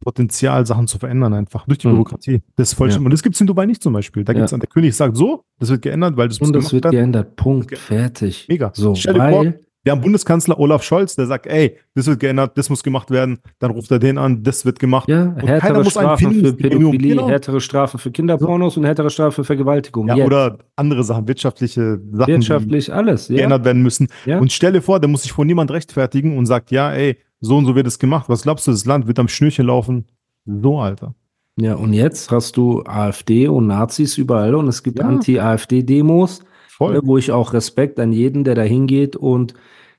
Potenzial, 0.00 0.66
Sachen 0.66 0.88
zu 0.88 0.98
verändern, 0.98 1.32
einfach 1.32 1.64
durch 1.66 1.78
die 1.78 1.86
Mhm. 1.86 1.92
Bürokratie. 1.92 2.42
Das 2.56 2.70
ist 2.72 2.74
voll 2.74 2.88
Ja. 2.88 2.94
schlimm. 2.94 3.04
Und 3.06 3.12
das 3.12 3.22
gibt 3.22 3.36
es 3.36 3.40
in 3.40 3.46
Dubai 3.46 3.66
nicht 3.66 3.82
zum 3.82 3.92
Beispiel. 3.92 4.24
Da 4.24 4.32
Ja. 4.32 4.40
gibt's 4.40 4.50
dann, 4.50 4.60
der 4.60 4.68
König 4.68 4.96
sagt 4.96 5.16
so, 5.16 5.44
das 5.60 5.70
wird 5.70 5.82
geändert, 5.82 6.16
weil 6.16 6.28
das 6.28 6.40
muss 6.40 6.48
Und 6.48 6.56
das 6.56 6.72
wird 6.72 6.84
werden. 6.84 6.94
geändert. 6.96 7.36
Punkt. 7.36 7.78
Fertig. 7.78 8.46
Mega. 8.48 8.72
So, 8.74 8.94
Stell 8.96 9.16
weil, 9.16 9.60
wir 9.84 9.92
haben 9.92 10.00
Bundeskanzler 10.00 10.58
Olaf 10.60 10.82
Scholz, 10.82 11.16
der 11.16 11.26
sagt, 11.26 11.46
ey, 11.46 11.76
das 11.94 12.06
wird 12.06 12.20
geändert, 12.20 12.56
das 12.56 12.70
muss 12.70 12.82
gemacht 12.82 13.10
werden. 13.10 13.38
Dann 13.58 13.72
ruft 13.72 13.90
er 13.90 13.98
den 13.98 14.16
an, 14.18 14.42
das 14.42 14.64
wird 14.64 14.78
gemacht. 14.78 15.08
ja, 15.08 15.22
Und 15.24 15.36
keiner 15.38 15.52
härtere 15.60 15.82
muss 15.84 15.96
ein 15.96 16.04
Strafen 16.04 16.34
für 16.34 16.52
Pädophilie, 16.52 17.14
genau. 17.16 17.28
härtere 17.28 17.60
Strafen 17.60 17.98
für 17.98 18.10
Kinderpornos 18.12 18.76
und 18.76 18.84
härtere 18.84 19.10
Strafen 19.10 19.34
für 19.34 19.44
Vergewaltigung. 19.44 20.08
Ja, 20.08 20.16
Jetzt. 20.16 20.26
oder 20.26 20.58
andere 20.76 21.02
Sachen, 21.02 21.26
wirtschaftliche 21.26 22.00
Sachen, 22.12 22.28
wirtschaftlich, 22.32 22.92
alles. 22.94 23.28
Ja. 23.28 23.36
geändert 23.38 23.64
werden 23.64 23.82
müssen. 23.82 24.08
Ja. 24.24 24.38
Und 24.38 24.52
stell 24.52 24.72
dir 24.72 24.82
vor, 24.82 25.00
der 25.00 25.08
muss 25.08 25.22
sich 25.22 25.32
vor 25.32 25.44
niemand 25.44 25.70
rechtfertigen 25.72 26.36
und 26.38 26.46
sagt, 26.46 26.70
ja, 26.70 26.92
ey, 26.92 27.16
so 27.40 27.56
und 27.56 27.66
so 27.66 27.74
wird 27.74 27.86
es 27.88 27.98
gemacht. 27.98 28.28
Was 28.28 28.42
glaubst 28.42 28.66
du, 28.68 28.70
das 28.70 28.84
Land 28.86 29.08
wird 29.08 29.18
am 29.18 29.26
Schnürchen 29.28 29.66
laufen? 29.66 30.06
So, 30.46 30.78
Alter. 30.78 31.14
ja, 31.56 31.74
und 31.74 31.92
jetzt 31.92 32.30
hast 32.30 32.56
du 32.56 32.82
AfD 32.84 33.48
und 33.48 33.66
Nazis 33.66 34.16
überall 34.16 34.54
und 34.54 34.68
es 34.68 34.82
gibt 34.84 35.00
Ja. 35.00 35.06
Anti-AfD-Demos. 35.06 36.40
Voll. 36.74 36.94
Ne, 36.94 37.00
wo 37.04 37.18
ich 37.18 37.32
auch 37.32 37.52
Respekt 37.52 38.00
an 38.00 38.12
jeden, 38.12 38.44
der 38.44 38.54
da 38.54 38.62
hingeht 38.62 39.14
und 39.14 39.52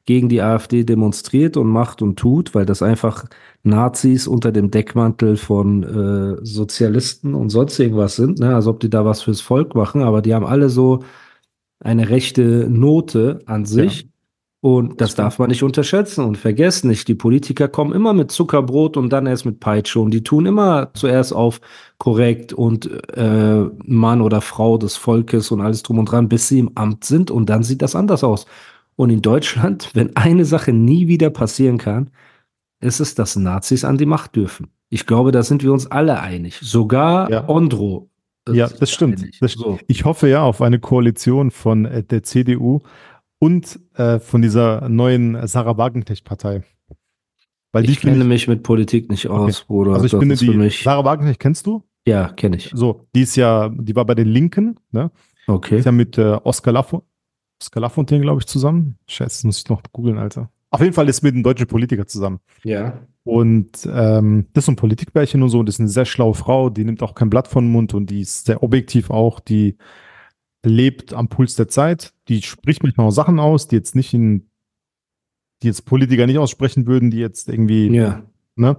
gegen 0.06 0.28
die 0.28 0.42
AfD 0.42 0.84
demonstriert 0.84 1.56
und 1.56 1.68
macht 1.68 2.01
und 2.01 2.18
tut, 2.18 2.56
weil 2.56 2.65
das 2.65 2.82
einfach 2.82 3.25
Nazis 3.62 4.27
unter 4.27 4.51
dem 4.51 4.72
Deckmantel 4.72 5.38
von 5.38 5.84
äh, 5.84 6.44
Sozialisten 6.44 7.36
und 7.36 7.51
sonst 7.51 7.77
irgendwas 7.80 8.15
sind, 8.15 8.39
ne? 8.39 8.56
also 8.56 8.72
ob 8.72 8.80
die 8.80 8.89
da 8.89 9.06
was 9.06 9.22
fürs 9.22 9.39
Volk 9.39 9.75
machen, 9.75 10.01
aber 10.01 10.24
die 10.24 10.34
haben 10.34 10.48
alle 10.48 10.70
so 10.70 11.03
eine 11.80 12.10
rechte 12.10 12.68
Note 12.70 13.39
an 13.46 13.65
sich. 13.65 14.10
Und 14.63 15.01
das 15.01 15.13
darf 15.13 15.39
man 15.39 15.50
nicht 15.50 15.62
unterschätzen 15.62 16.24
und 16.24 16.38
vergessen 16.38 16.88
nicht. 16.88 17.10
Die 17.10 17.15
Politiker 17.15 17.67
kommen 17.67 17.91
immer 17.91 18.13
mit 18.13 18.32
Zuckerbrot 18.32 18.96
und 18.96 19.10
dann 19.12 19.25
erst 19.25 19.46
mit 19.46 19.60
Peitsche. 19.60 20.00
Und 20.00 20.12
die 20.12 20.24
tun 20.24 20.46
immer 20.46 20.91
zuerst 20.93 21.34
auf 21.34 21.60
korrekt 21.98 22.53
und 22.53 22.89
äh, 23.13 23.65
Mann 23.84 24.22
oder 24.22 24.39
Frau 24.39 24.77
des 24.77 24.96
Volkes 24.96 25.51
und 25.51 25.60
alles 25.60 25.84
drum 25.84 26.00
und 26.00 26.05
dran, 26.05 26.29
bis 26.29 26.48
sie 26.48 26.60
im 26.60 26.72
Amt 26.75 27.03
sind. 27.03 27.29
Und 27.29 27.50
dann 27.50 27.63
sieht 27.63 27.82
das 27.82 27.93
anders 27.93 28.24
aus. 28.24 28.46
Und 28.96 29.10
in 29.10 29.22
Deutschland, 29.22 29.89
wenn 29.96 30.15
eine 30.15 30.46
Sache 30.46 30.72
nie 30.72 31.10
wieder 31.10 31.29
passieren 31.29 31.77
kann, 31.77 32.12
ist 32.79 33.01
es, 33.01 33.15
dass 33.15 33.36
Nazis 33.36 33.84
an 33.84 33.98
die 33.98 34.05
Macht 34.05 34.34
dürfen. 34.38 34.67
Ich 34.88 35.05
glaube, 35.05 35.34
da 35.34 35.43
sind 35.43 35.62
wir 35.62 35.74
uns 35.74 35.88
alle 35.88 36.22
einig. 36.22 36.58
Sogar 36.62 37.29
Ja. 37.29 37.50
Ondro. 37.50 38.10
Ja, 38.50 38.70
das 38.70 38.91
stimmt. 38.91 39.25
Das 39.41 39.53
so. 39.53 39.79
Ich 39.88 40.05
hoffe 40.05 40.27
ja 40.29 40.41
auf 40.41 40.62
eine 40.62 40.79
Koalition 40.79 41.51
von 41.51 41.84
äh, 41.84 42.01
der 42.01 42.24
CDU 42.24 42.79
und 43.43 43.79
äh, 43.95 44.19
von 44.19 44.41
dieser 44.41 44.88
neuen 44.88 45.47
Sarah 45.47 45.77
Wagenknecht-Partei. 45.77 46.63
Weil 47.73 47.89
Ich 47.89 48.00
kenne 48.00 48.23
mich 48.23 48.47
mit 48.47 48.63
Politik 48.63 49.09
nicht 49.09 49.27
aus, 49.27 49.65
Bruder. 49.65 49.93
also 49.93 50.05
ich 50.05 50.12
Das 50.12 50.19
finde 50.19 50.35
die. 50.35 50.69
Sarah 50.69 51.03
Wagenknecht 51.03 51.39
kennst 51.41 51.65
du? 51.67 51.83
Ja, 52.07 52.29
kenne 52.29 52.55
ich. 52.57 52.71
So, 52.73 53.07
die 53.13 53.21
ist 53.21 53.35
ja, 53.35 53.69
die 53.69 53.95
war 53.95 54.05
bei 54.05 54.15
den 54.15 54.27
Linken, 54.29 54.79
ne? 54.91 55.12
Okay. 55.47 55.79
Ist 55.79 55.85
ja 55.85 55.91
mit 55.91 56.17
äh, 56.17 56.39
Oscar, 56.43 56.71
Lafo 56.71 57.03
Oscar 57.62 57.81
Lafontaine, 57.81 58.21
glaube 58.21 58.39
ich, 58.39 58.45
zusammen. 58.45 58.97
Scheiße, 59.07 59.39
das 59.39 59.43
muss 59.43 59.57
ich 59.59 59.69
noch 59.69 59.81
googeln, 59.91 60.17
Alter. 60.17 60.50
Auf 60.69 60.81
jeden 60.81 60.93
Fall 60.93 61.09
ist 61.09 61.21
mit 61.21 61.33
einem 61.33 61.43
deutschen 61.43 61.67
Politiker 61.67 62.07
zusammen. 62.07 62.39
Ja. 62.63 63.00
Und 63.25 63.88
ähm, 63.91 64.47
das 64.53 64.63
ist 64.63 64.65
so 64.67 64.71
ein 64.71 64.75
Politikbärchen 64.77 65.41
und 65.43 65.50
so. 65.50 65.63
Das 65.63 65.75
ist 65.75 65.79
eine 65.79 65.89
sehr 65.89 66.05
schlaue 66.05 66.33
Frau, 66.33 66.69
die 66.69 66.83
nimmt 66.83 67.01
auch 67.03 67.13
kein 67.15 67.29
Blatt 67.29 67.47
von 67.47 67.65
den 67.65 67.71
Mund 67.71 67.93
und 67.93 68.09
die 68.09 68.21
ist 68.21 68.45
sehr 68.45 68.63
objektiv 68.63 69.09
auch. 69.09 69.39
Die 69.39 69.77
lebt 70.65 71.13
am 71.13 71.27
Puls 71.27 71.55
der 71.55 71.67
Zeit. 71.67 72.13
Die 72.27 72.41
spricht 72.41 72.84
manchmal 72.84 73.08
auch 73.08 73.12
Sachen 73.12 73.39
aus, 73.39 73.67
die 73.67 73.75
jetzt 73.75 73.96
nicht 73.96 74.13
in, 74.13 74.50
die 75.62 75.67
jetzt 75.67 75.86
Politiker 75.86 76.25
nicht 76.25 76.38
aussprechen 76.38 76.88
würden, 76.88 77.12
die 77.12 77.20
jetzt 77.20 77.50
irgendwie, 77.50 77.93
Ja. 77.93 78.24
ne? 78.55 78.77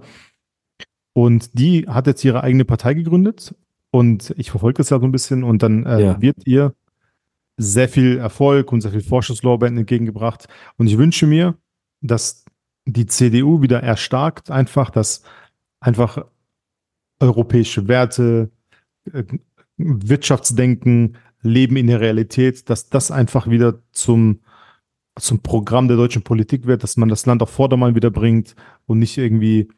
Und 1.13 1.57
die 1.57 1.87
hat 1.87 2.07
jetzt 2.07 2.23
ihre 2.25 2.43
eigene 2.43 2.65
Partei 2.65 2.93
gegründet 2.93 3.55
und 3.91 4.33
ich 4.37 4.51
verfolge 4.51 4.77
das 4.77 4.89
ja 4.89 4.99
so 4.99 5.05
ein 5.05 5.11
bisschen 5.11 5.43
und 5.43 5.63
dann 5.63 5.85
äh, 5.85 6.01
Ja. 6.03 6.21
wird 6.21 6.45
ihr 6.45 6.73
sehr 7.57 7.87
viel 7.87 8.17
Erfolg 8.17 8.71
und 8.73 8.81
sehr 8.81 8.91
viel 8.91 9.01
Vorschusslorbeeren 9.01 9.77
entgegengebracht. 9.77 10.47
Und 10.77 10.87
ich 10.87 10.97
wünsche 10.97 11.25
mir, 11.25 11.55
dass 12.01 12.43
die 12.85 13.05
CDU 13.05 13.61
wieder 13.61 13.81
erstarkt, 13.81 14.51
einfach, 14.51 14.89
dass 14.89 15.23
einfach 15.79 16.25
europäische 17.21 17.87
Werte, 17.87 18.51
äh, 19.13 19.23
Wirtschaftsdenken, 19.77 21.17
Leben 21.45 21.77
in 21.77 21.87
der 21.87 22.01
Realität, 22.01 22.69
dass 22.69 22.89
das 22.89 23.11
einfach 23.11 23.49
wieder 23.49 23.79
zum, 23.91 24.41
zum 25.17 25.39
Programm 25.39 25.87
der 25.87 25.97
deutschen 25.97 26.23
Politik 26.23 26.65
wird, 26.65 26.83
dass 26.83 26.97
man 26.97 27.09
das 27.09 27.25
Land 27.25 27.41
auf 27.41 27.49
Vordermann 27.49 27.95
wieder 27.95 28.11
bringt 28.11 28.55
und 28.85 28.99
nicht 28.99 29.17
irgendwie 29.17 29.69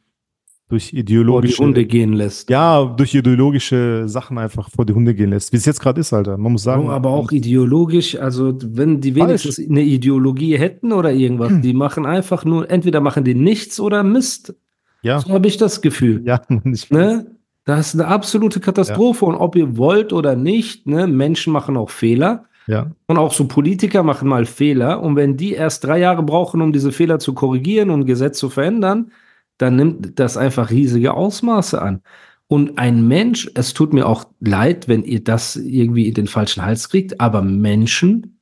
durch 0.70 0.92
ideologische 0.92 1.56
vor 1.56 1.66
die 1.66 1.68
Hunde 1.68 1.86
gehen 1.86 2.14
lässt. 2.14 2.50
Ja, 2.50 2.84
durch 2.84 3.14
ideologische 3.14 4.04
Sachen 4.08 4.38
einfach 4.38 4.70
vor 4.70 4.86
die 4.86 4.94
Hunde 4.94 5.14
gehen 5.14 5.30
lässt. 5.30 5.54
Wie 5.54 5.58
es 5.58 5.66
jetzt 5.66 5.80
gerade 5.80 6.02
ist, 6.02 6.12
Alter. 6.12 6.38
Man 6.38 6.52
muss 6.54 6.64
sagen. 6.64 6.90
Aber 6.90 7.10
auch 7.12 7.32
ideologisch, 7.32 8.20
also 8.20 8.54
wenn 8.62 9.00
die 9.00 9.16
wenigstens 9.16 9.56
falsch. 9.56 9.70
eine 9.70 9.84
Ideologie 9.84 10.58
hätten 10.58 10.92
oder 10.92 11.14
irgendwas, 11.14 11.52
hm. 11.52 11.62
die 11.62 11.74
machen 11.74 12.06
einfach 12.06 12.44
nur, 12.44 12.70
entweder 12.70 13.00
machen 13.00 13.24
die 13.24 13.36
nichts 13.36 13.80
oder 13.80 14.04
Mist. 14.04 14.56
Ja. 15.04 15.22
So 15.22 15.30
habe 15.30 15.48
ich 15.48 15.58
das 15.58 15.82
Gefühl. 15.82 16.22
Ja, 16.26 16.42
ich 16.66 16.90
ne? 16.90 17.37
Das 17.68 17.88
ist 17.88 18.00
eine 18.00 18.08
absolute 18.08 18.62
Katastrophe. 18.62 19.26
Ja. 19.26 19.32
Und 19.34 19.36
ob 19.36 19.58
ihr 19.58 19.76
wollt 19.76 20.14
oder 20.14 20.38
nicht, 20.38 20.88
ne, 20.88 21.06
Menschen 21.06 21.52
machen 21.52 21.76
auch 21.76 21.90
Fehler. 21.90 22.46
Ja. 22.66 22.92
Und 23.08 23.18
auch 23.18 23.34
so 23.34 23.46
Politiker 23.46 24.04
machen 24.04 24.30
mal 24.30 24.46
Fehler. 24.46 25.02
Und 25.04 25.18
wenn 25.18 25.36
die 25.36 25.52
erst 25.52 25.84
drei 25.84 26.00
Jahre 26.00 26.24
brauchen, 26.24 26.62
um 26.62 26.72
diese 26.72 26.94
Fehler 26.94 27.20
zu 27.20 27.34
korrigieren 27.34 27.90
und 27.90 28.06
Gesetz 28.06 28.40
zu 28.40 28.50
verändern, 28.50 29.12
dann 29.58 29.76
nimmt 29.76 30.18
das 30.18 30.38
einfach 30.38 30.70
riesige 30.70 31.14
Ausmaße 31.14 31.82
an. 31.82 32.04
Und 32.48 32.80
ein 32.80 33.06
Mensch, 33.06 33.52
es 33.54 33.74
tut 33.74 33.92
mir 33.92 34.08
auch 34.08 34.24
leid, 34.40 34.88
wenn 34.88 35.04
ihr 35.04 35.22
das 35.22 35.58
irgendwie 35.58 36.08
in 36.08 36.14
den 36.14 36.28
falschen 36.28 36.64
Hals 36.64 36.88
kriegt, 36.88 37.20
aber 37.20 37.42
Menschen 37.42 38.40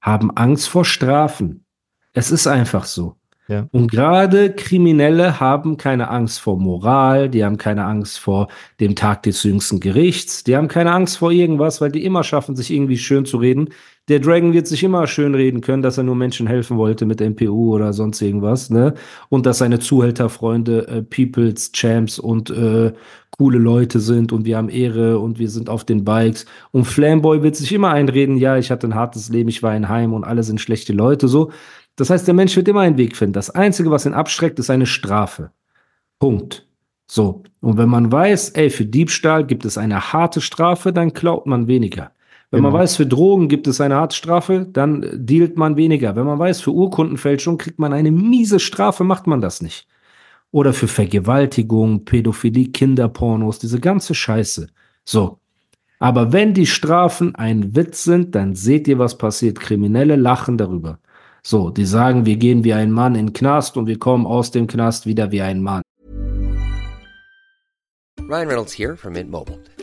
haben 0.00 0.30
Angst 0.36 0.68
vor 0.68 0.84
Strafen. 0.84 1.64
Es 2.12 2.30
ist 2.30 2.46
einfach 2.46 2.84
so. 2.84 3.16
Ja. 3.48 3.68
Und 3.70 3.90
gerade 3.90 4.52
Kriminelle 4.52 5.38
haben 5.38 5.76
keine 5.76 6.10
Angst 6.10 6.40
vor 6.40 6.58
Moral, 6.58 7.28
die 7.28 7.44
haben 7.44 7.58
keine 7.58 7.84
Angst 7.84 8.18
vor 8.18 8.48
dem 8.80 8.96
Tag 8.96 9.22
des 9.22 9.42
jüngsten 9.44 9.78
Gerichts, 9.78 10.42
die 10.42 10.56
haben 10.56 10.66
keine 10.66 10.92
Angst 10.92 11.18
vor 11.18 11.30
irgendwas, 11.30 11.80
weil 11.80 11.92
die 11.92 12.04
immer 12.04 12.24
schaffen, 12.24 12.56
sich 12.56 12.72
irgendwie 12.72 12.98
schön 12.98 13.24
zu 13.24 13.36
reden. 13.36 13.68
Der 14.08 14.20
Dragon 14.20 14.52
wird 14.52 14.66
sich 14.68 14.84
immer 14.84 15.06
schön 15.06 15.34
reden 15.34 15.60
können, 15.60 15.82
dass 15.82 15.98
er 15.98 16.04
nur 16.04 16.14
Menschen 16.14 16.46
helfen 16.46 16.76
wollte 16.76 17.06
mit 17.06 17.20
MPU 17.20 17.74
oder 17.74 17.92
sonst 17.92 18.20
irgendwas, 18.22 18.70
ne? 18.70 18.94
Und 19.28 19.46
dass 19.46 19.58
seine 19.58 19.80
Zuhälterfreunde 19.80 20.86
äh, 20.88 21.02
Peoples, 21.02 21.72
Champs 21.72 22.18
und 22.18 22.50
äh, 22.50 22.92
coole 23.38 23.58
Leute 23.58 24.00
sind 24.00 24.32
und 24.32 24.44
wir 24.44 24.56
haben 24.56 24.68
Ehre 24.68 25.18
und 25.18 25.38
wir 25.38 25.50
sind 25.50 25.68
auf 25.68 25.84
den 25.84 26.04
Bikes. 26.04 26.46
Und 26.72 26.84
Flamboy 26.84 27.42
wird 27.42 27.56
sich 27.56 27.72
immer 27.72 27.90
einreden, 27.90 28.36
ja, 28.36 28.56
ich 28.56 28.70
hatte 28.70 28.86
ein 28.86 28.94
hartes 28.94 29.28
Leben, 29.28 29.48
ich 29.48 29.62
war 29.62 29.76
in 29.76 29.88
Heim 29.88 30.12
und 30.14 30.24
alle 30.24 30.42
sind 30.42 30.60
schlechte 30.60 30.92
Leute, 30.92 31.28
so. 31.28 31.50
Das 31.96 32.10
heißt, 32.10 32.26
der 32.26 32.34
Mensch 32.34 32.54
wird 32.56 32.68
immer 32.68 32.80
einen 32.80 32.98
Weg 32.98 33.16
finden. 33.16 33.32
Das 33.32 33.50
Einzige, 33.50 33.90
was 33.90 34.06
ihn 34.06 34.14
abschreckt, 34.14 34.58
ist 34.58 34.70
eine 34.70 34.86
Strafe. 34.86 35.50
Punkt. 36.18 36.66
So. 37.06 37.42
Und 37.60 37.78
wenn 37.78 37.88
man 37.88 38.12
weiß, 38.12 38.50
ey, 38.50 38.70
für 38.70 38.84
Diebstahl 38.84 39.46
gibt 39.46 39.64
es 39.64 39.78
eine 39.78 40.12
harte 40.12 40.40
Strafe, 40.40 40.92
dann 40.92 41.14
klaut 41.14 41.46
man 41.46 41.66
weniger. 41.68 42.12
Wenn 42.50 42.58
genau. 42.58 42.70
man 42.70 42.80
weiß, 42.80 42.96
für 42.96 43.06
Drogen 43.06 43.48
gibt 43.48 43.66
es 43.66 43.80
eine 43.80 43.96
harte 43.96 44.14
Strafe, 44.14 44.66
dann 44.72 45.04
dealt 45.12 45.56
man 45.56 45.76
weniger. 45.76 46.14
Wenn 46.14 46.26
man 46.26 46.38
weiß, 46.38 46.60
für 46.60 46.72
Urkundenfälschung 46.72 47.58
kriegt 47.58 47.78
man 47.78 47.92
eine 47.92 48.12
miese 48.12 48.60
Strafe, 48.60 49.02
macht 49.02 49.26
man 49.26 49.40
das 49.40 49.62
nicht. 49.62 49.88
Oder 50.52 50.72
für 50.72 50.86
Vergewaltigung, 50.86 52.04
Pädophilie, 52.04 52.68
Kinderpornos, 52.68 53.58
diese 53.58 53.80
ganze 53.80 54.14
Scheiße. 54.14 54.68
So. 55.04 55.38
Aber 55.98 56.32
wenn 56.32 56.54
die 56.54 56.66
Strafen 56.66 57.34
ein 57.34 57.74
Witz 57.74 58.04
sind, 58.04 58.34
dann 58.34 58.54
seht 58.54 58.86
ihr, 58.86 58.98
was 58.98 59.18
passiert. 59.18 59.58
Kriminelle 59.58 60.14
lachen 60.16 60.56
darüber. 60.56 60.98
So, 61.48 61.70
die 61.70 61.84
sagen, 61.84 62.26
wir 62.26 62.38
gehen 62.38 62.64
wie 62.64 62.74
ein 62.74 62.90
Mann 62.90 63.14
in 63.14 63.26
den 63.26 63.32
Knast 63.32 63.76
und 63.76 63.86
wir 63.86 64.00
kommen 64.00 64.26
aus 64.26 64.50
dem 64.50 64.66
Knast 64.66 65.06
wieder 65.06 65.30
wie 65.30 65.42
ein 65.42 65.62
Mann. 65.62 65.82
Ryan 68.28 68.48
Reynolds 68.48 68.72
here 68.76 68.96
from 68.96 69.12
Mint 69.12 69.30
Mobile. 69.30 69.60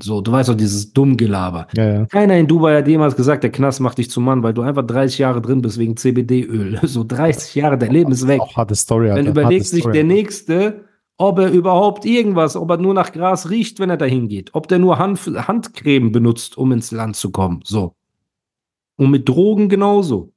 So, 0.00 0.22
du 0.22 0.32
weißt 0.32 0.48
doch, 0.48 0.54
dieses 0.54 0.92
Dummgelaber. 0.94 1.66
Ja, 1.76 1.92
ja. 1.92 2.06
Keiner 2.06 2.38
in 2.38 2.46
Dubai 2.46 2.76
hat 2.76 2.88
jemals 2.88 3.16
gesagt, 3.16 3.42
der 3.42 3.52
Knast 3.52 3.80
macht 3.80 3.98
dich 3.98 4.10
zum 4.10 4.24
Mann, 4.24 4.42
weil 4.42 4.54
du 4.54 4.62
einfach 4.62 4.86
30 4.86 5.18
Jahre 5.18 5.42
drin 5.42 5.60
bist 5.60 5.78
wegen 5.78 5.96
CBD-Öl. 5.96 6.80
So 6.86 7.04
30 7.04 7.54
Jahre, 7.54 7.76
dein 7.76 7.90
Leben 7.90 8.12
ist 8.12 8.26
weg. 8.26 8.40
Auch 8.40 8.56
harte 8.56 8.74
Story. 8.74 9.08
Dann 9.08 9.26
überlegt 9.26 9.66
sich 9.66 9.84
der 9.84 10.04
Nächste, 10.04 10.84
ob 11.18 11.38
er 11.38 11.50
überhaupt 11.50 12.06
irgendwas, 12.06 12.56
ob 12.56 12.70
er 12.70 12.78
nur 12.78 12.94
nach 12.94 13.12
Gras 13.12 13.50
riecht, 13.50 13.78
wenn 13.78 13.90
er 13.90 13.96
dahin 13.96 14.28
geht. 14.28 14.54
Ob 14.54 14.68
der 14.68 14.78
nur 14.78 14.98
Hand, 14.98 15.20
Handcreme 15.26 16.12
benutzt, 16.12 16.56
um 16.56 16.72
ins 16.72 16.90
Land 16.90 17.16
zu 17.16 17.30
kommen. 17.30 17.60
So. 17.64 17.94
Und 18.96 19.10
mit 19.10 19.28
Drogen 19.28 19.68
genauso. 19.68 20.32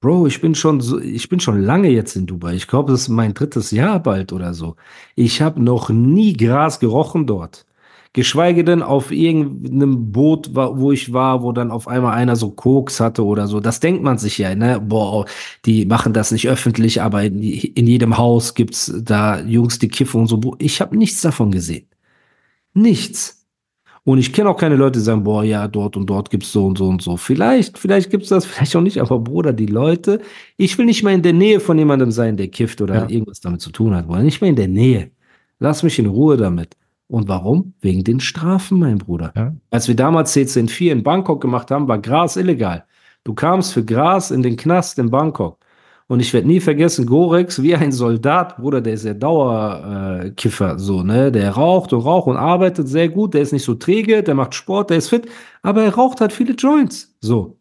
Bro, 0.00 0.26
ich 0.26 0.40
bin 0.40 0.54
schon 0.54 0.80
so, 0.80 0.98
ich 0.98 1.28
bin 1.28 1.40
schon 1.40 1.60
lange 1.62 1.88
jetzt 1.88 2.16
in 2.16 2.26
Dubai. 2.26 2.54
Ich 2.54 2.66
glaube, 2.66 2.92
das 2.92 3.02
ist 3.02 3.08
mein 3.08 3.34
drittes 3.34 3.70
Jahr 3.70 4.00
bald 4.00 4.32
oder 4.32 4.54
so. 4.54 4.76
Ich 5.14 5.42
habe 5.42 5.62
noch 5.62 5.90
nie 5.90 6.32
Gras 6.32 6.80
gerochen 6.80 7.26
dort. 7.26 7.66
Geschweige 8.14 8.62
denn 8.62 8.82
auf 8.82 9.10
irgendeinem 9.10 10.12
Boot, 10.12 10.50
wo 10.54 10.92
ich 10.92 11.14
war, 11.14 11.42
wo 11.42 11.52
dann 11.52 11.70
auf 11.70 11.88
einmal 11.88 12.12
einer 12.14 12.36
so 12.36 12.50
Koks 12.50 13.00
hatte 13.00 13.24
oder 13.24 13.46
so. 13.46 13.58
Das 13.58 13.80
denkt 13.80 14.02
man 14.02 14.18
sich 14.18 14.36
ja, 14.36 14.54
ne? 14.54 14.80
Boah, 14.80 15.24
die 15.64 15.86
machen 15.86 16.12
das 16.12 16.30
nicht 16.30 16.46
öffentlich, 16.46 17.00
aber 17.00 17.24
in, 17.24 17.40
in 17.40 17.86
jedem 17.86 18.18
Haus 18.18 18.54
gibt's 18.54 18.92
da 19.02 19.40
Jungs, 19.40 19.78
die 19.78 19.88
kiffen 19.88 20.20
und 20.20 20.26
so. 20.26 20.40
Ich 20.58 20.82
habe 20.82 20.96
nichts 20.96 21.22
davon 21.22 21.50
gesehen. 21.50 21.86
Nichts. 22.74 23.46
Und 24.04 24.18
ich 24.18 24.32
kenne 24.32 24.50
auch 24.50 24.56
keine 24.56 24.76
Leute, 24.76 24.98
die 24.98 25.04
sagen, 25.04 25.22
boah, 25.24 25.44
ja, 25.44 25.68
dort 25.68 25.96
und 25.96 26.06
dort 26.06 26.28
gibt's 26.28 26.52
so 26.52 26.66
und 26.66 26.76
so 26.76 26.88
und 26.88 27.00
so. 27.00 27.16
Vielleicht, 27.16 27.78
vielleicht 27.78 28.10
gibt's 28.10 28.28
das, 28.28 28.44
vielleicht 28.46 28.76
auch 28.76 28.82
nicht, 28.82 28.98
aber 28.98 29.20
Bruder, 29.20 29.54
die 29.54 29.66
Leute, 29.66 30.20
ich 30.58 30.76
will 30.76 30.86
nicht 30.86 31.02
mal 31.02 31.14
in 31.14 31.22
der 31.22 31.32
Nähe 31.32 31.60
von 31.60 31.78
jemandem 31.78 32.10
sein, 32.10 32.36
der 32.36 32.48
kifft 32.48 32.82
oder 32.82 32.94
ja. 32.94 33.08
irgendwas 33.08 33.40
damit 33.40 33.62
zu 33.62 33.70
tun 33.70 33.94
hat, 33.94 34.06
Bruder. 34.06 34.22
Nicht 34.22 34.40
mal 34.42 34.48
in 34.48 34.56
der 34.56 34.68
Nähe. 34.68 35.12
Lass 35.60 35.82
mich 35.82 35.98
in 35.98 36.06
Ruhe 36.06 36.36
damit. 36.36 36.76
Und 37.12 37.28
warum? 37.28 37.74
Wegen 37.82 38.04
den 38.04 38.20
Strafen, 38.20 38.78
mein 38.78 38.96
Bruder. 38.96 39.34
Ja. 39.36 39.54
Als 39.70 39.86
wir 39.86 39.94
damals 39.94 40.34
CCN4 40.34 40.92
in 40.92 41.02
Bangkok 41.02 41.42
gemacht 41.42 41.70
haben, 41.70 41.86
war 41.86 41.98
Gras 41.98 42.38
illegal. 42.38 42.86
Du 43.22 43.34
kamst 43.34 43.74
für 43.74 43.84
Gras 43.84 44.30
in 44.30 44.42
den 44.42 44.56
Knast 44.56 44.98
in 44.98 45.10
Bangkok. 45.10 45.58
Und 46.06 46.20
ich 46.20 46.32
werde 46.32 46.46
nie 46.46 46.60
vergessen, 46.60 47.04
Gorex 47.04 47.60
wie 47.60 47.74
ein 47.76 47.92
Soldat, 47.92 48.56
Bruder, 48.56 48.80
der 48.80 48.94
ist 48.94 49.04
ja 49.04 49.12
Dauerkiffer, 49.12 50.76
äh, 50.76 50.78
so, 50.78 51.02
ne? 51.02 51.30
Der 51.30 51.50
raucht 51.50 51.92
und 51.92 52.00
raucht 52.00 52.28
und 52.28 52.38
arbeitet 52.38 52.88
sehr 52.88 53.10
gut, 53.10 53.34
der 53.34 53.42
ist 53.42 53.52
nicht 53.52 53.64
so 53.64 53.74
träge, 53.74 54.22
der 54.22 54.34
macht 54.34 54.54
Sport, 54.54 54.88
der 54.88 54.96
ist 54.96 55.10
fit, 55.10 55.28
aber 55.60 55.82
er 55.82 55.94
raucht 55.94 56.22
halt 56.22 56.32
viele 56.32 56.54
Joints. 56.54 57.14
So. 57.20 57.58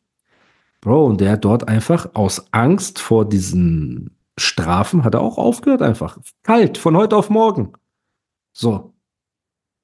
Bro, 0.80 1.08
und 1.08 1.20
der 1.20 1.32
hat 1.34 1.44
dort 1.44 1.68
einfach 1.68 2.10
aus 2.14 2.46
Angst 2.52 3.00
vor 3.00 3.28
diesen 3.28 4.16
Strafen, 4.38 5.04
hat 5.04 5.14
er 5.14 5.22
auch 5.22 5.38
aufgehört 5.38 5.82
einfach. 5.82 6.18
Kalt, 6.42 6.78
von 6.78 6.96
heute 6.96 7.18
auf 7.18 7.30
morgen. 7.30 7.74
So. 8.54 8.91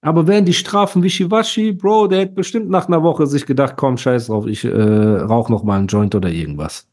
Aber 0.08 0.26
wären 0.26 0.46
die 0.46 0.54
Strafen 0.54 1.04
wischiwaschi, 1.04 1.74
Bro, 1.74 2.08
der 2.08 2.20
hätte 2.22 2.34
bestimmt 2.34 2.70
nach 2.70 2.88
einer 2.88 3.04
Woche 3.04 3.28
sich 3.28 3.46
gedacht, 3.46 3.74
komm, 3.76 3.98
scheiß 3.98 4.28
drauf, 4.28 4.48
ich 4.48 4.64
äh, 4.64 4.70
rauche 4.72 5.52
noch 5.52 5.66
mal 5.66 5.78
einen 5.78 5.88
Joint 5.88 6.16
oder 6.16 6.30
irgendwas. 6.30 6.88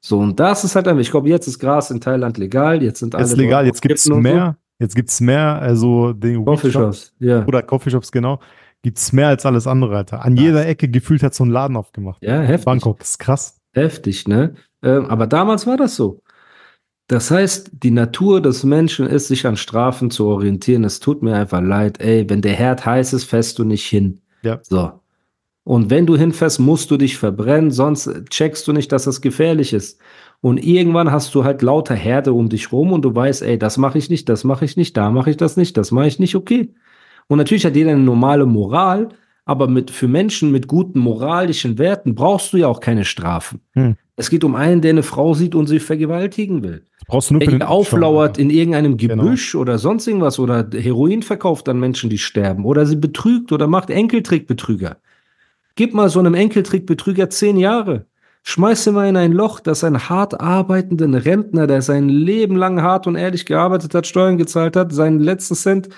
So, 0.00 0.20
und 0.20 0.38
das 0.38 0.62
ist 0.62 0.76
halt 0.76 0.86
einfach, 0.86 1.00
ich 1.00 1.10
glaube, 1.10 1.28
jetzt 1.28 1.48
ist 1.48 1.58
Gras 1.58 1.90
in 1.90 2.00
Thailand 2.00 2.38
legal, 2.38 2.80
jetzt 2.80 3.00
sind 3.00 3.12
alle. 3.16 3.24
Ist 3.24 3.36
legal, 3.36 3.66
jetzt 3.66 3.82
gibt 3.82 3.98
es 3.98 4.08
mehr, 4.08 4.56
so. 4.56 4.84
jetzt 4.84 4.94
gibt 4.94 5.08
es 5.08 5.20
mehr, 5.20 5.60
also 5.60 6.12
den 6.12 6.44
Coffeeshops, 6.44 7.12
ja. 7.18 7.44
Oder 7.44 7.60
Coffeeshops, 7.60 8.12
genau. 8.12 8.38
gibt's 8.82 9.12
mehr 9.12 9.26
als 9.26 9.44
alles 9.44 9.66
andere, 9.66 9.96
Alter. 9.96 10.24
An 10.24 10.36
jeder 10.36 10.64
Ecke 10.64 10.88
gefühlt 10.88 11.24
hat 11.24 11.34
so 11.34 11.44
ein 11.44 11.50
Laden 11.50 11.76
aufgemacht. 11.76 12.22
Ja, 12.22 12.38
heftig. 12.38 12.66
Bangkok, 12.66 13.00
das 13.00 13.10
ist 13.10 13.18
krass. 13.18 13.60
Heftig, 13.72 14.28
ne? 14.28 14.54
Ähm, 14.80 15.06
aber 15.06 15.26
damals 15.26 15.66
war 15.66 15.76
das 15.76 15.96
so. 15.96 16.20
Das 17.06 17.30
heißt, 17.30 17.70
die 17.82 17.90
Natur 17.90 18.40
des 18.40 18.64
Menschen 18.64 19.06
ist, 19.06 19.28
sich 19.28 19.46
an 19.46 19.56
Strafen 19.56 20.10
zu 20.10 20.26
orientieren. 20.26 20.84
Es 20.84 21.00
tut 21.00 21.22
mir 21.22 21.36
einfach 21.36 21.60
leid. 21.60 22.00
Ey, 22.00 22.28
wenn 22.28 22.40
der 22.40 22.54
Herd 22.54 22.86
heiß 22.86 23.12
ist, 23.12 23.24
fährst 23.24 23.58
du 23.58 23.64
nicht 23.64 23.84
hin. 23.84 24.20
Ja. 24.42 24.60
So. 24.62 24.92
Und 25.64 25.88
wenn 25.90 26.06
du 26.06 26.16
hinfährst, 26.16 26.60
musst 26.60 26.90
du 26.90 26.96
dich 26.96 27.16
verbrennen, 27.16 27.70
sonst 27.70 28.10
checkst 28.30 28.68
du 28.68 28.72
nicht, 28.72 28.92
dass 28.92 29.04
das 29.04 29.22
gefährlich 29.22 29.72
ist. 29.72 29.98
Und 30.42 30.62
irgendwann 30.62 31.10
hast 31.10 31.34
du 31.34 31.44
halt 31.44 31.62
lauter 31.62 31.94
Herde 31.94 32.34
um 32.34 32.50
dich 32.50 32.70
rum 32.70 32.92
und 32.92 33.02
du 33.02 33.14
weißt, 33.14 33.42
ey, 33.42 33.58
das 33.58 33.78
mache 33.78 33.96
ich 33.96 34.10
nicht, 34.10 34.28
das 34.28 34.44
mache 34.44 34.66
ich 34.66 34.76
nicht, 34.76 34.94
da 34.94 35.10
mache 35.10 35.30
ich 35.30 35.38
das 35.38 35.56
nicht, 35.56 35.78
das 35.78 35.90
mache 35.90 36.06
ich 36.06 36.18
nicht, 36.18 36.36
okay. 36.36 36.74
Und 37.28 37.38
natürlich 37.38 37.64
hat 37.64 37.76
jeder 37.76 37.92
eine 37.92 38.02
normale 38.02 38.44
Moral, 38.44 39.08
aber 39.44 39.68
mit, 39.68 39.90
für 39.90 40.08
Menschen 40.08 40.50
mit 40.50 40.66
guten 40.68 40.98
moralischen 40.98 41.78
Werten 41.78 42.14
brauchst 42.14 42.52
du 42.52 42.58
ja 42.58 42.68
auch 42.68 42.80
keine 42.80 43.04
Strafen. 43.04 43.60
Hm. 43.72 43.96
Es 44.16 44.30
geht 44.30 44.44
um 44.44 44.54
einen, 44.54 44.80
der 44.80 44.90
eine 44.90 45.02
Frau 45.02 45.34
sieht 45.34 45.54
und 45.54 45.66
sie 45.66 45.80
vergewaltigen 45.80 46.62
will. 46.62 46.84
Brauchst 47.06 47.30
du 47.30 47.34
nur 47.34 47.40
Der 47.40 47.50
hier 47.50 47.68
auflauert 47.68 48.38
in 48.38 48.48
irgendeinem 48.48 48.96
Genau. 48.96 49.24
Gebüsch 49.24 49.54
oder 49.54 49.78
sonst 49.78 50.06
irgendwas 50.06 50.38
oder 50.38 50.68
Heroin 50.72 51.22
verkauft 51.22 51.68
an 51.68 51.80
Menschen, 51.80 52.10
die 52.10 52.18
sterben 52.18 52.64
oder 52.64 52.86
sie 52.86 52.96
betrügt 52.96 53.52
oder 53.52 53.66
macht 53.66 53.90
Enkeltrickbetrüger. 53.90 54.98
Gib 55.74 55.92
mal 55.92 56.08
so 56.08 56.20
einem 56.20 56.34
Enkeltrickbetrüger 56.34 57.28
zehn 57.28 57.56
Jahre. 57.56 58.06
Schmeiß 58.44 58.86
ihn 58.86 58.94
mal 58.94 59.08
in 59.08 59.16
ein 59.16 59.32
Loch, 59.32 59.58
dass 59.58 59.84
ein 59.84 60.08
hart 60.08 60.40
arbeitenden 60.40 61.14
Rentner, 61.14 61.66
der 61.66 61.82
sein 61.82 62.08
Leben 62.08 62.56
lang 62.56 62.82
hart 62.82 63.06
und 63.06 63.16
ehrlich 63.16 63.46
gearbeitet 63.46 63.94
hat, 63.94 64.06
Steuern 64.06 64.38
gezahlt 64.38 64.76
hat, 64.76 64.92
seinen 64.92 65.18
letzten 65.18 65.54
Cent, 65.54 65.88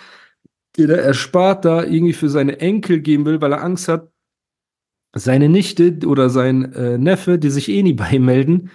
den 0.78 0.90
er 0.90 1.02
erspart, 1.02 1.64
da 1.64 1.84
irgendwie 1.84 2.12
für 2.12 2.28
seine 2.28 2.58
Enkel 2.60 3.00
geben 3.00 3.24
will, 3.24 3.40
weil 3.40 3.52
er 3.52 3.62
Angst 3.62 3.88
hat, 3.88 4.10
seine 5.14 5.48
Nichte 5.48 5.98
oder 6.06 6.28
sein 6.28 6.72
äh, 6.74 6.98
Neffe, 6.98 7.38
die 7.38 7.50
sich 7.50 7.68
eh 7.70 7.82
nie 7.82 7.94
bei 7.94 8.10
ihm 8.10 8.26
melden, 8.26 8.70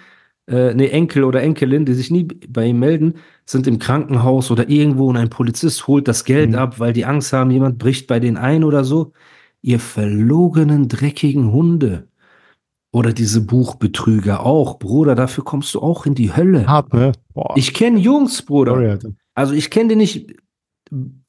äh, 0.48 0.74
ne, 0.74 0.90
Enkel 0.90 1.22
oder 1.22 1.40
Enkelin, 1.40 1.84
die 1.84 1.94
sich 1.94 2.10
nie 2.10 2.24
bei 2.24 2.66
ihm 2.66 2.80
melden, 2.80 3.14
sind 3.46 3.66
im 3.68 3.78
Krankenhaus 3.78 4.50
oder 4.50 4.68
irgendwo 4.68 5.08
und 5.08 5.16
ein 5.16 5.30
Polizist 5.30 5.86
holt 5.86 6.08
das 6.08 6.24
Geld 6.24 6.50
Mhm. 6.50 6.56
ab, 6.56 6.80
weil 6.80 6.92
die 6.92 7.04
Angst 7.04 7.32
haben, 7.32 7.50
jemand 7.52 7.78
bricht 7.78 8.08
bei 8.08 8.18
denen 8.18 8.36
ein 8.36 8.64
oder 8.64 8.82
so. 8.84 9.12
Ihr 9.60 9.78
verlogenen, 9.78 10.88
dreckigen 10.88 11.52
Hunde. 11.52 12.08
Oder 12.92 13.12
diese 13.12 13.40
Buchbetrüger 13.40 14.44
auch. 14.44 14.78
Bruder, 14.78 15.14
dafür 15.14 15.44
kommst 15.44 15.74
du 15.74 15.80
auch 15.80 16.04
in 16.04 16.14
die 16.14 16.34
Hölle. 16.34 16.66
Hart, 16.66 16.92
ne? 16.92 17.12
Boah, 17.32 17.54
Ich 17.56 17.72
kenne 17.72 17.98
Jungs, 18.00 18.42
Bruder. 18.42 18.98
Also 19.34 19.54
ich 19.54 19.70
kenne 19.70 19.90
den 19.90 19.98
nicht, 19.98 20.34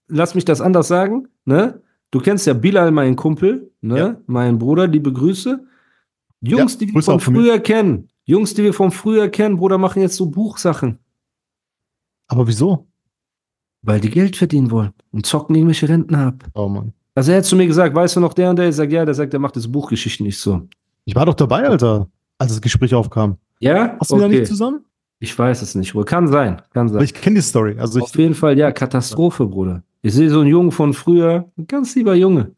lass 0.07 0.35
mich 0.35 0.45
das 0.45 0.61
anders 0.61 0.87
sagen, 0.87 1.27
ne? 1.45 1.81
Du 2.11 2.19
kennst 2.19 2.45
ja 2.45 2.53
Bilal, 2.53 2.91
meinen 2.91 3.15
Kumpel, 3.15 3.71
ne? 3.81 3.97
Ja. 3.97 4.17
Mein 4.27 4.59
Bruder, 4.59 4.87
liebe 4.87 5.11
Grüße. 5.11 5.65
Jungs, 6.41 6.73
Ja, 6.73 6.79
die 6.79 6.85
wir 6.87 6.93
Grüße 6.93 7.05
von 7.11 7.19
früher 7.19 7.59
kennen. 7.59 8.09
Jungs, 8.25 8.53
die 8.53 8.63
wir 8.63 8.73
von 8.73 8.91
früher 8.91 9.29
kennen, 9.29 9.57
Bruder, 9.57 9.77
machen 9.77 10.01
jetzt 10.01 10.15
so 10.15 10.27
Buchsachen, 10.27 10.99
Aber 12.27 12.47
wieso? 12.47 12.87
weil 13.85 13.99
die 13.99 14.09
Geld 14.09 14.37
verdienen 14.37 14.71
wollen 14.71 14.93
und 15.11 15.25
zocken 15.25 15.55
irgendwelche 15.55 15.89
Renten 15.89 16.15
ab. 16.15 16.45
Oh 16.53 16.69
Mann. 16.69 16.93
Also 17.15 17.31
er 17.33 17.39
hat 17.39 17.45
zu 17.45 17.55
mir 17.57 17.67
gesagt, 17.67 17.93
weißt 17.93 18.15
du 18.15 18.21
noch 18.21 18.33
der 18.33 18.49
und 18.49 18.57
der? 18.57 18.69
Ich 18.69 18.75
sag, 18.75 18.89
ja, 18.91 19.03
der 19.03 19.13
sagt, 19.13 19.33
der 19.33 19.41
macht 19.41 19.57
das 19.57 19.69
Buchgeschichten 19.69 20.25
nicht 20.25 20.39
so. 20.39 20.67
Ich 21.03 21.15
war 21.15 21.25
doch 21.25 21.33
dabei, 21.33 21.67
Alter, 21.67 22.07
als 22.37 22.53
das 22.53 22.61
Gespräch 22.61 22.95
aufkam. 22.95 23.37
Ja? 23.59 23.97
Hast 23.99 24.11
du 24.11 24.17
da 24.17 24.27
nicht 24.29 24.47
zusammen? 24.47 24.85
Ich 25.23 25.39
weiß 25.39 25.61
es 25.61 25.73
nicht. 25.73 25.95
Wohl 25.95 26.03
kann 26.03 26.27
sein. 26.27 26.61
Kann 26.73 26.89
sein. 26.89 26.97
Aber 26.97 27.05
ich 27.05 27.13
kenne 27.13 27.37
die 27.37 27.41
Story. 27.41 27.77
Also 27.79 27.99
ich, 27.99 28.03
Auf 28.03 28.15
jeden 28.17 28.35
Fall, 28.35 28.57
ja, 28.57 28.73
Katastrophe, 28.73 29.45
Bruder. 29.45 29.81
Ich 30.01 30.13
sehe 30.13 30.29
so 30.29 30.41
einen 30.41 30.49
Jungen 30.49 30.71
von 30.71 30.93
früher, 30.93 31.49
ein 31.57 31.65
ganz 31.65 31.95
lieber 31.95 32.13
Junge. 32.13 32.51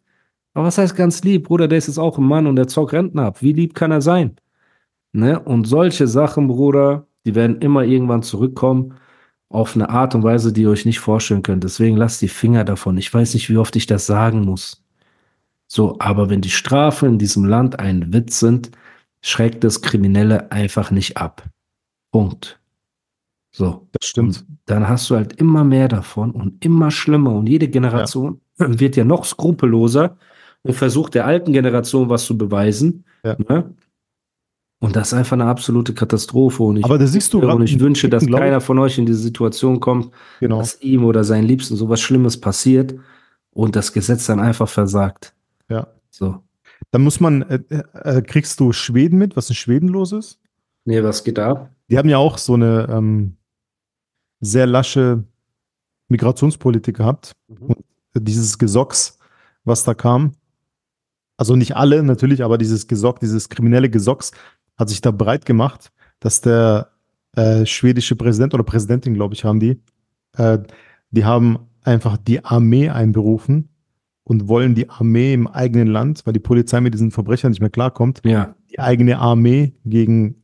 Aber 0.55 0.65
was 0.65 0.79
heißt 0.79 0.95
ganz 0.95 1.24
lieb, 1.24 1.43
Bruder? 1.43 1.67
Der 1.67 1.77
ist 1.77 1.86
jetzt 1.86 2.00
auch 2.00 2.17
ein 2.17 2.24
Mann 2.24 2.48
und 2.48 2.55
der 2.55 2.67
zockt 2.67 2.93
Renten 2.93 3.19
ab. 3.19 3.43
Wie 3.43 3.53
lieb 3.53 3.75
kann 3.75 3.91
er 3.91 4.01
sein? 4.01 4.38
Ne? 5.13 5.39
Und 5.39 5.65
solche 5.67 6.07
Sachen, 6.07 6.48
Bruder, 6.48 7.05
die 7.24 7.36
werden 7.36 7.62
immer 7.62 7.84
irgendwann 7.84 8.24
zurückkommen 8.24 8.95
auf 9.49 9.75
eine 9.75 9.91
Art 9.91 10.15
und 10.15 10.23
Weise, 10.23 10.51
die 10.51 10.63
ihr 10.63 10.71
euch 10.71 10.88
nicht 10.88 10.99
vorstellen 10.99 11.43
könnt. 11.43 11.63
Deswegen 11.63 11.97
lasst 11.97 12.23
die 12.23 12.30
Finger 12.30 12.63
davon. 12.63 12.97
Ich 12.97 13.13
weiß 13.13 13.36
nicht, 13.36 13.47
wie 13.47 13.58
oft 13.58 13.75
ich 13.75 13.86
das 13.86 14.08
sagen 14.08 14.41
muss. 14.41 14.84
So, 15.67 15.97
aber 15.99 16.32
wenn 16.32 16.41
die 16.41 16.49
Strafen 16.49 17.10
in 17.10 17.19
diesem 17.19 17.45
Land 17.45 17.78
ein 17.78 18.12
Witz 18.12 18.39
sind, 18.39 18.71
schreckt 19.21 19.63
das 19.63 19.84
Kriminelle 19.84 20.51
einfach 20.51 20.89
nicht 20.89 21.17
ab. 21.17 21.43
Punkt. 22.19 22.60
So. 23.51 23.88
das 23.91 24.08
stimmt. 24.10 24.38
Und 24.39 24.58
dann 24.65 24.88
hast 24.88 25.10
du 25.10 25.15
halt 25.15 25.34
immer 25.34 25.63
mehr 25.65 25.88
davon 25.89 26.32
und 26.32 26.63
immer 26.63 26.91
schlimmer. 26.91 27.34
Und 27.36 27.47
jede 27.47 27.67
Generation 27.67 28.39
wird 28.58 28.95
ja 28.95 29.04
noch 29.04 29.25
skrupelloser 29.25 30.17
und 30.63 30.73
versucht 30.73 31.13
der 31.13 31.25
alten 31.25 31.51
Generation 31.51 32.10
was 32.10 32.25
zu 32.25 32.38
beweisen. 32.38 33.04
Ja. 33.25 33.36
Ne? 33.49 33.73
Und 34.80 34.95
das 34.95 35.08
ist 35.10 35.13
einfach 35.13 35.34
eine 35.34 35.45
absolute 35.45 35.93
Katastrophe. 35.93 36.63
Und 36.63 36.78
ich, 36.78 36.86
Aber 36.86 36.97
da 36.97 37.06
siehst 37.08 37.34
du 37.34 37.39
und 37.39 37.63
ich 37.63 37.80
wünsche, 37.80 38.08
dass 38.08 38.21
Typen, 38.21 38.32
glaub 38.32 38.41
ich- 38.41 38.45
keiner 38.45 38.62
von 38.62 38.80
euch 38.80 38.97
in 38.97 39.06
diese 39.06 39.19
Situation 39.19 39.80
kommt, 39.82 40.12
Genau. 40.39 40.60
dass 40.60 40.82
ihm 40.82 41.04
oder 41.04 41.23
seinen 41.25 41.45
Liebsten 41.47 41.75
sowas 41.75 41.99
Schlimmes 42.01 42.39
passiert 42.39 42.95
und 43.51 43.75
das 43.75 43.91
Gesetz 43.91 44.25
dann 44.25 44.39
einfach 44.39 44.69
versagt. 44.69 45.34
Ja. 45.69 45.88
So. 46.10 46.41
Dann 46.91 47.01
muss 47.04 47.19
man, 47.19 47.41
äh, 47.43 47.60
äh, 47.93 48.21
kriegst 48.21 48.60
du 48.62 48.71
Schweden 48.71 49.17
mit, 49.17 49.36
was 49.36 49.49
in 49.49 49.56
Schweden 49.56 49.89
los 49.89 50.12
ist? 50.13 50.39
Nee, 50.86 51.01
was 51.04 51.23
geht 51.23 51.39
ab? 51.39 51.71
Die 51.89 51.98
haben 51.98 52.10
ja 52.10 52.17
auch 52.17 52.38
so 52.38 52.54
eine 52.54 52.88
ähm, 52.89 53.38
sehr 54.39 54.65
lasche 54.65 55.24
Migrationspolitik 56.08 56.98
gehabt. 56.98 57.34
Und 57.48 57.84
dieses 58.15 58.58
Gesocks, 58.58 59.19
was 59.63 59.84
da 59.84 59.93
kam, 59.93 60.34
also 61.38 61.56
nicht 61.56 61.76
alle 61.76 62.02
natürlich, 62.04 62.43
aber 62.43 62.58
dieses 62.58 62.88
Gesock, 62.88 63.19
dieses 63.19 63.50
kriminelle 63.50 63.89
Gesocks 63.89 64.32
hat 64.78 64.89
sich 64.89 65.02
da 65.02 65.12
breit 65.12 65.45
gemacht, 65.45 65.91
dass 66.19 66.41
der 66.41 66.91
äh, 67.36 67.65
schwedische 67.65 68.15
Präsident 68.15 68.54
oder 68.54 68.63
Präsidentin, 68.63 69.13
glaube 69.13 69.34
ich, 69.34 69.43
haben 69.43 69.60
die, 69.60 69.82
äh, 70.38 70.60
die 71.12 71.26
haben 71.26 71.60
einfach 71.84 72.17
die 72.17 72.43
Armee 72.43 72.89
einberufen 72.89 73.69
und 74.24 74.48
wollen 74.48 74.76
die 74.76 74.89
Armee 74.89 75.34
im 75.34 75.48
eigenen 75.48 75.88
Land, 75.88 76.26
weil 76.26 76.34
die 76.34 76.39
Polizei 76.39 76.82
mit 76.82 76.93
diesen 76.93 77.12
Verbrechern 77.12 77.52
nicht 77.52 77.62
mehr 77.62 77.69
klarkommt, 77.69 78.21
Ja, 78.24 78.56
die 78.71 78.80
eigene 78.80 79.19
Armee 79.19 79.74
gegen 79.86 80.43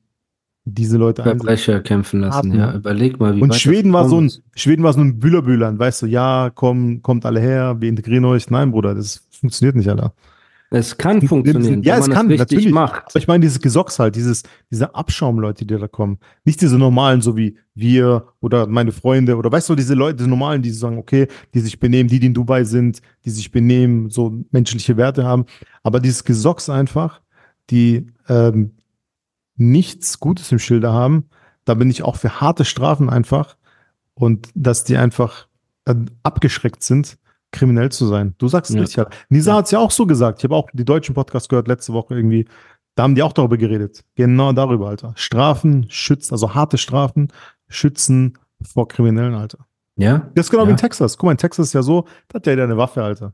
diese 0.65 0.97
Leute 0.97 1.24
einsetzen. 1.24 1.39
Verbrecher 1.39 1.80
kämpfen 1.82 2.19
lassen. 2.21 2.38
Atmen. 2.38 2.60
Ja, 2.60 2.76
überleg 2.76 3.19
mal, 3.19 3.36
wie 3.36 3.41
Und 3.41 3.50
das 3.50 3.62
Schweden 3.62 3.91
war 3.93 4.08
so 4.08 4.21
ein. 4.21 4.32
Schweden 4.56 4.84
war 4.84 4.93
so 4.93 5.02
ein 5.02 5.19
Bühlerbühlern, 5.19 5.80
weißt 5.80 6.04
du, 6.04 6.06
ja, 6.06 6.52
komm, 6.54 7.02
kommt 7.02 7.26
alle 7.26 7.39
her, 7.39 7.78
wir 7.80 7.89
integrieren 7.89 8.26
euch. 8.26 8.50
Nein, 8.50 8.71
Bruder, 8.71 8.93
das 8.93 9.28
funktioniert 9.32 9.76
nicht, 9.76 9.89
Alter. 9.89 10.13
Es 10.74 10.97
kann 10.97 11.21
funktionieren, 11.21 11.84
Ja, 11.84 11.97
es 11.97 12.10
kann, 12.10 12.30
natürlich. 12.30 12.71
macht. 12.71 13.04
Aber 13.10 13.17
ich 13.19 13.28
meine, 13.28 13.41
dieses 13.41 13.60
Gesocks 13.60 14.00
halt, 14.00 14.15
dieses, 14.15 14.43
diese 14.71 14.95
Abschaumleute, 14.95 15.65
die 15.65 15.78
da 15.78 15.88
kommen. 15.89 16.17
Nicht 16.45 16.62
diese 16.62 16.78
normalen, 16.78 17.21
so 17.21 17.36
wie 17.36 17.58
wir 17.76 18.28
oder 18.39 18.67
meine 18.67 18.93
Freunde 18.93 19.36
oder 19.36 19.52
weißt 19.52 19.67
du, 19.67 19.76
diese 19.76 19.95
Leute, 19.95 20.17
diese 20.17 20.30
normalen, 20.30 20.62
die 20.62 20.69
sagen, 20.69 20.97
okay, 20.97 21.28
die 21.54 21.60
sich 21.60 21.78
benehmen, 21.78 22.08
die, 22.08 22.21
die 22.21 22.28
in 22.28 22.34
Dubai 22.34 22.63
sind, 22.63 23.02
die 23.26 23.32
sich 23.32 23.52
benehmen, 23.52 24.10
so 24.10 24.34
menschliche 24.52 24.95
Werte 24.95 25.26
haben. 25.26 25.45
Aber 25.84 26.00
dieses 26.00 26.24
Gesocks 26.24 26.69
einfach, 26.69 27.19
die 27.69 28.08
ähm, 28.30 28.71
nichts 29.55 30.19
Gutes 30.19 30.51
im 30.51 30.59
Schilde 30.59 30.91
haben, 30.93 31.29
da 31.65 31.73
bin 31.73 31.89
ich 31.89 32.03
auch 32.03 32.15
für 32.15 32.41
harte 32.41 32.65
Strafen 32.65 33.09
einfach 33.09 33.55
und 34.13 34.49
dass 34.55 34.83
die 34.83 34.97
einfach 34.97 35.47
äh, 35.85 35.95
abgeschreckt 36.23 36.83
sind, 36.83 37.17
kriminell 37.51 37.91
zu 37.91 38.07
sein. 38.07 38.35
Du 38.37 38.47
sagst 38.47 38.71
es 38.71 38.75
Ja. 38.75 38.81
richtig. 39.03 39.05
Nisa 39.29 39.55
hat 39.55 39.65
es 39.65 39.71
ja 39.71 39.79
auch 39.79 39.91
so 39.91 40.05
gesagt. 40.05 40.39
Ich 40.39 40.43
habe 40.45 40.55
auch 40.55 40.69
die 40.73 40.85
deutschen 40.85 41.13
Podcasts 41.15 41.49
gehört 41.49 41.67
letzte 41.67 41.93
Woche 41.93 42.15
irgendwie. 42.15 42.45
Da 42.95 43.03
haben 43.03 43.15
die 43.15 43.23
auch 43.23 43.33
darüber 43.33 43.57
geredet. 43.57 44.03
Genau 44.15 44.51
darüber, 44.53 44.89
Alter. 44.89 45.13
Strafen 45.15 45.85
schützen, 45.89 46.33
also 46.33 46.53
harte 46.55 46.77
Strafen 46.77 47.29
schützen 47.67 48.37
vor 48.61 48.87
Kriminellen, 48.87 49.33
Alter. 49.33 49.59
Ja? 49.97 50.29
Das 50.35 50.47
ist 50.47 50.51
genau 50.51 50.63
wie 50.63 50.67
Ja. 50.67 50.71
in 50.71 50.77
Texas. 50.77 51.17
Guck 51.17 51.25
mal, 51.27 51.31
in 51.31 51.37
Texas 51.37 51.67
ist 51.67 51.73
ja 51.73 51.83
so, 51.83 52.05
da 52.27 52.35
hat 52.37 52.45
ja 52.47 52.53
jeder 52.53 52.63
eine 52.65 52.77
Waffe, 52.77 53.03
Alter. 53.03 53.33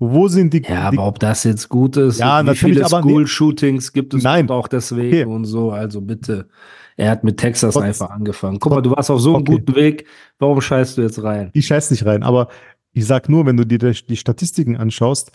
Wo 0.00 0.28
sind 0.28 0.54
die? 0.54 0.62
Ja, 0.62 0.90
die 0.90 0.98
aber 0.98 1.06
ob 1.08 1.18
das 1.18 1.42
jetzt 1.44 1.68
gut 1.68 1.96
ist, 1.96 2.18
Ja, 2.20 2.42
wie 2.42 2.46
natürlich, 2.46 2.76
viele. 2.78 2.88
School-Shootings 2.88 3.92
gibt 3.92 4.14
es 4.14 4.22
Nein. 4.22 4.48
auch 4.50 4.68
deswegen 4.68 5.08
Okay. 5.08 5.24
und 5.24 5.44
so, 5.44 5.72
also 5.72 6.00
bitte. 6.00 6.48
Er 6.96 7.10
hat 7.10 7.24
mit 7.24 7.36
Texas 7.38 7.74
Trotz- 7.74 7.82
einfach 7.84 8.10
angefangen. 8.10 8.58
Guck 8.60 8.72
mal, 8.72 8.80
du 8.80 8.90
warst 8.92 9.10
auf 9.10 9.20
so 9.20 9.34
einem 9.34 9.42
Okay. 9.42 9.52
guten 9.52 9.74
Weg, 9.76 10.06
warum 10.38 10.60
scheißt 10.60 10.98
du 10.98 11.02
jetzt 11.02 11.22
rein? 11.22 11.50
die 11.54 11.62
scheißt 11.62 11.90
nicht 11.90 12.06
rein. 12.06 12.22
Aber 12.22 12.48
ich 12.92 13.06
sag 13.06 13.28
nur, 13.28 13.44
wenn 13.46 13.56
du 13.56 13.64
dir 13.66 13.78
die 13.78 14.16
Statistiken 14.16 14.76
anschaust, 14.76 15.32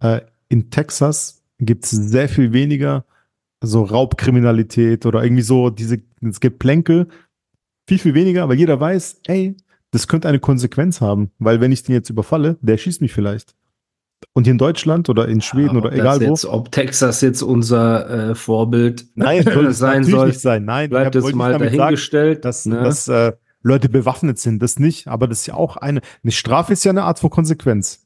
äh, 0.00 0.20
in 0.48 0.70
Texas 0.70 1.42
gibt 1.58 1.84
es 1.84 1.90
sehr 1.90 2.28
viel 2.28 2.52
weniger 2.52 3.04
so 3.62 3.82
Raubkriminalität 3.84 5.06
oder 5.06 5.22
irgendwie 5.24 5.42
so 5.42 5.70
diese, 5.70 5.98
es 6.20 6.40
gibt 6.40 6.58
Plänkel, 6.58 7.08
viel, 7.88 7.98
viel 7.98 8.14
weniger, 8.14 8.48
weil 8.48 8.58
jeder 8.58 8.78
weiß, 8.78 9.20
ey, 9.26 9.56
das 9.90 10.08
könnte 10.08 10.28
eine 10.28 10.40
Konsequenz 10.40 11.00
haben, 11.00 11.30
weil 11.38 11.60
wenn 11.60 11.72
ich 11.72 11.82
den 11.82 11.94
jetzt 11.94 12.10
überfalle, 12.10 12.58
der 12.60 12.76
schießt 12.76 13.00
mich 13.00 13.12
vielleicht. 13.14 13.54
Und 14.32 14.44
hier 14.44 14.52
in 14.52 14.58
Deutschland 14.58 15.08
oder 15.08 15.28
in 15.28 15.40
Schweden 15.40 15.70
Aber 15.76 15.88
oder 15.88 15.92
egal 15.92 16.20
wo. 16.20 16.24
Jetzt, 16.30 16.46
ob 16.46 16.72
Texas 16.72 17.20
jetzt 17.20 17.42
unser 17.42 18.30
äh, 18.30 18.34
Vorbild 18.34 19.04
Nein, 19.14 19.42
soll 19.52 19.66
es 19.66 19.78
sein 19.78 20.04
soll, 20.04 20.28
nicht 20.28 20.40
sein. 20.40 20.64
Nein, 20.64 20.90
bleibt 20.90 21.14
wollte 21.20 21.36
mal 21.36 21.52
damit 21.52 21.68
sagen, 21.70 21.78
dahingestellt. 21.78 22.44
dass, 22.44 22.66
ne? 22.66 22.82
dass 22.82 23.08
äh, 23.08 23.32
Leute 23.62 23.88
bewaffnet 23.88 24.38
sind, 24.38 24.62
das 24.62 24.78
nicht, 24.78 25.06
aber 25.08 25.26
das 25.26 25.40
ist 25.40 25.46
ja 25.46 25.54
auch 25.54 25.76
eine, 25.76 26.00
eine 26.22 26.32
Strafe 26.32 26.72
ist 26.72 26.84
ja 26.84 26.90
eine 26.90 27.04
Art 27.04 27.18
von 27.18 27.30
Konsequenz. 27.30 28.00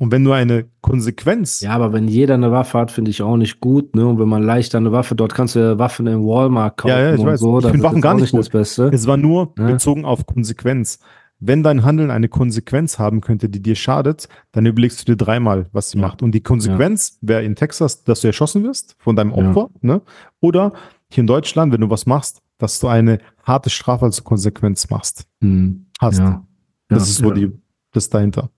Und 0.00 0.12
wenn 0.12 0.22
du 0.22 0.30
eine 0.30 0.66
Konsequenz, 0.80 1.60
Ja, 1.60 1.72
aber 1.72 1.92
wenn 1.92 2.06
jeder 2.06 2.34
eine 2.34 2.52
Waffe 2.52 2.78
hat, 2.78 2.92
finde 2.92 3.10
ich 3.10 3.20
auch 3.20 3.36
nicht 3.36 3.60
gut, 3.60 3.96
ne? 3.96 4.06
Und 4.06 4.20
wenn 4.20 4.28
man 4.28 4.44
leichter 4.44 4.78
eine 4.78 4.92
Waffe, 4.92 5.16
dort 5.16 5.34
kannst 5.34 5.56
du 5.56 5.58
ja 5.58 5.78
Waffen 5.80 6.06
im 6.06 6.22
Walmart 6.24 6.76
kaufen 6.76 6.90
Ja, 6.92 7.00
ja, 7.00 7.14
ich 7.14 7.20
und 7.20 7.26
weiß. 7.26 7.40
so. 7.40 7.58
Ich 7.58 7.62
das 7.64 7.70
find 7.72 7.82
ist 7.82 7.88
Waffen 7.90 8.00
gar 8.00 8.14
nicht 8.14 8.32
das 8.32 8.48
Beste. 8.48 8.90
es 8.94 9.06
war 9.08 9.16
nur 9.16 9.52
Ja. 9.58 9.66
bezogen 9.66 10.04
auf 10.04 10.24
Konsequenz. 10.24 11.00
Wenn 11.40 11.62
dein 11.62 11.84
Handeln 11.84 12.10
eine 12.10 12.28
Konsequenz 12.28 12.98
haben 12.98 13.20
könnte, 13.20 13.48
die 13.48 13.62
dir 13.62 13.76
schadet, 13.76 14.28
dann 14.52 14.66
überlegst 14.66 15.00
du 15.00 15.04
dir 15.12 15.16
dreimal, 15.16 15.66
was 15.72 15.90
sie 15.90 15.98
Ja. 15.98 16.06
macht. 16.08 16.22
Und 16.22 16.32
die 16.32 16.42
Konsequenz 16.42 17.18
wäre 17.20 17.44
in 17.44 17.54
Texas, 17.54 18.02
dass 18.04 18.22
du 18.22 18.26
erschossen 18.26 18.64
wirst 18.64 18.96
von 18.98 19.14
deinem 19.14 19.30
Ja. 19.30 19.36
Opfer, 19.50 19.70
ne? 19.80 20.02
Oder 20.40 20.72
hier 21.10 21.22
in 21.22 21.26
Deutschland, 21.28 21.72
wenn 21.72 21.80
du 21.80 21.90
was 21.90 22.06
machst, 22.06 22.42
dass 22.58 22.80
du 22.80 22.88
eine 22.88 23.18
harte 23.44 23.70
Strafe 23.70 24.04
als 24.04 24.22
Konsequenz 24.24 24.90
machst. 24.90 25.26
Hm. 25.40 25.86
Hast. 26.00 26.18
Ja. 26.18 26.44
Das 26.88 27.04
Ja. 27.04 27.10
ist 27.10 27.16
so 27.18 27.30
die, 27.30 27.52
das 27.92 28.08
dahinter. 28.10 28.50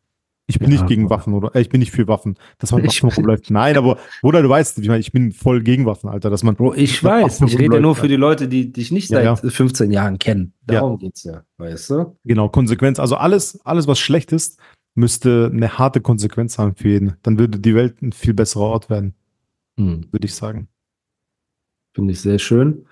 Ich 0.51 0.59
bin 0.59 0.69
Ja, 0.71 0.77
nicht 0.79 0.89
gegen 0.89 1.09
Waffen 1.11 1.33
oder 1.33 1.55
äh, 1.55 1.61
ich 1.61 1.69
bin 1.69 1.79
nicht 1.79 1.93
für 1.93 2.09
Waffen. 2.09 2.37
Dass 2.59 2.73
man 2.73 2.85
Waffen 2.85 3.09
rumläuft. 3.09 3.51
Nein, 3.51 3.77
aber 3.77 3.99
Bruder, 4.21 4.43
du 4.43 4.49
weißt, 4.49 4.79
ich, 4.79 4.89
meine, 4.89 4.99
ich 4.99 5.13
bin 5.13 5.31
voll 5.31 5.63
gegen 5.63 5.87
Waffen, 5.87 6.11
Alter. 6.11 6.29
Dass 6.29 6.43
man 6.43 6.57
Bro, 6.57 6.75
ich 6.75 7.03
weiß. 7.03 7.41
Waffen 7.41 7.47
Ich 7.47 7.59
rede 7.59 7.77
ja 7.77 7.81
nur 7.81 7.95
für 7.95 8.09
die 8.09 8.17
Leute, 8.17 8.49
die 8.49 8.73
dich 8.73 8.91
nicht 8.91 9.11
Ja, 9.11 9.37
seit 9.37 9.53
15 9.53 9.93
Jahren 9.93 10.19
kennen. 10.19 10.53
Ja. 10.69 10.81
Darum 10.81 10.99
geht's 10.99 11.23
ja, 11.23 11.43
weißt 11.59 11.91
du? 11.91 12.17
Genau, 12.25 12.49
Konsequenz. 12.49 12.99
Also 12.99 13.15
alles, 13.17 13.61
alles, 13.65 13.87
was 13.87 13.99
schlecht 14.01 14.33
ist, 14.33 14.59
müsste 14.97 15.51
eine 15.53 15.79
harte 15.79 16.01
Konsequenz 16.01 16.59
haben 16.59 16.75
für 16.75 16.89
jeden. 16.89 17.17
Dann 17.23 17.39
würde 17.39 17.61
die 17.61 17.75
Welt 17.77 18.03
ein 18.03 18.13
viel 18.13 18.35
besserer 18.35 18.65
Ort 18.65 18.91
werden, 18.91 19.15
Hm. 19.79 20.07
würde 20.11 20.27
ich 20.27 20.35
sagen. 20.35 20.67
Finde 21.95 22.13
ich 22.13 22.21
sehr 22.21 22.39
schön. 22.41 22.87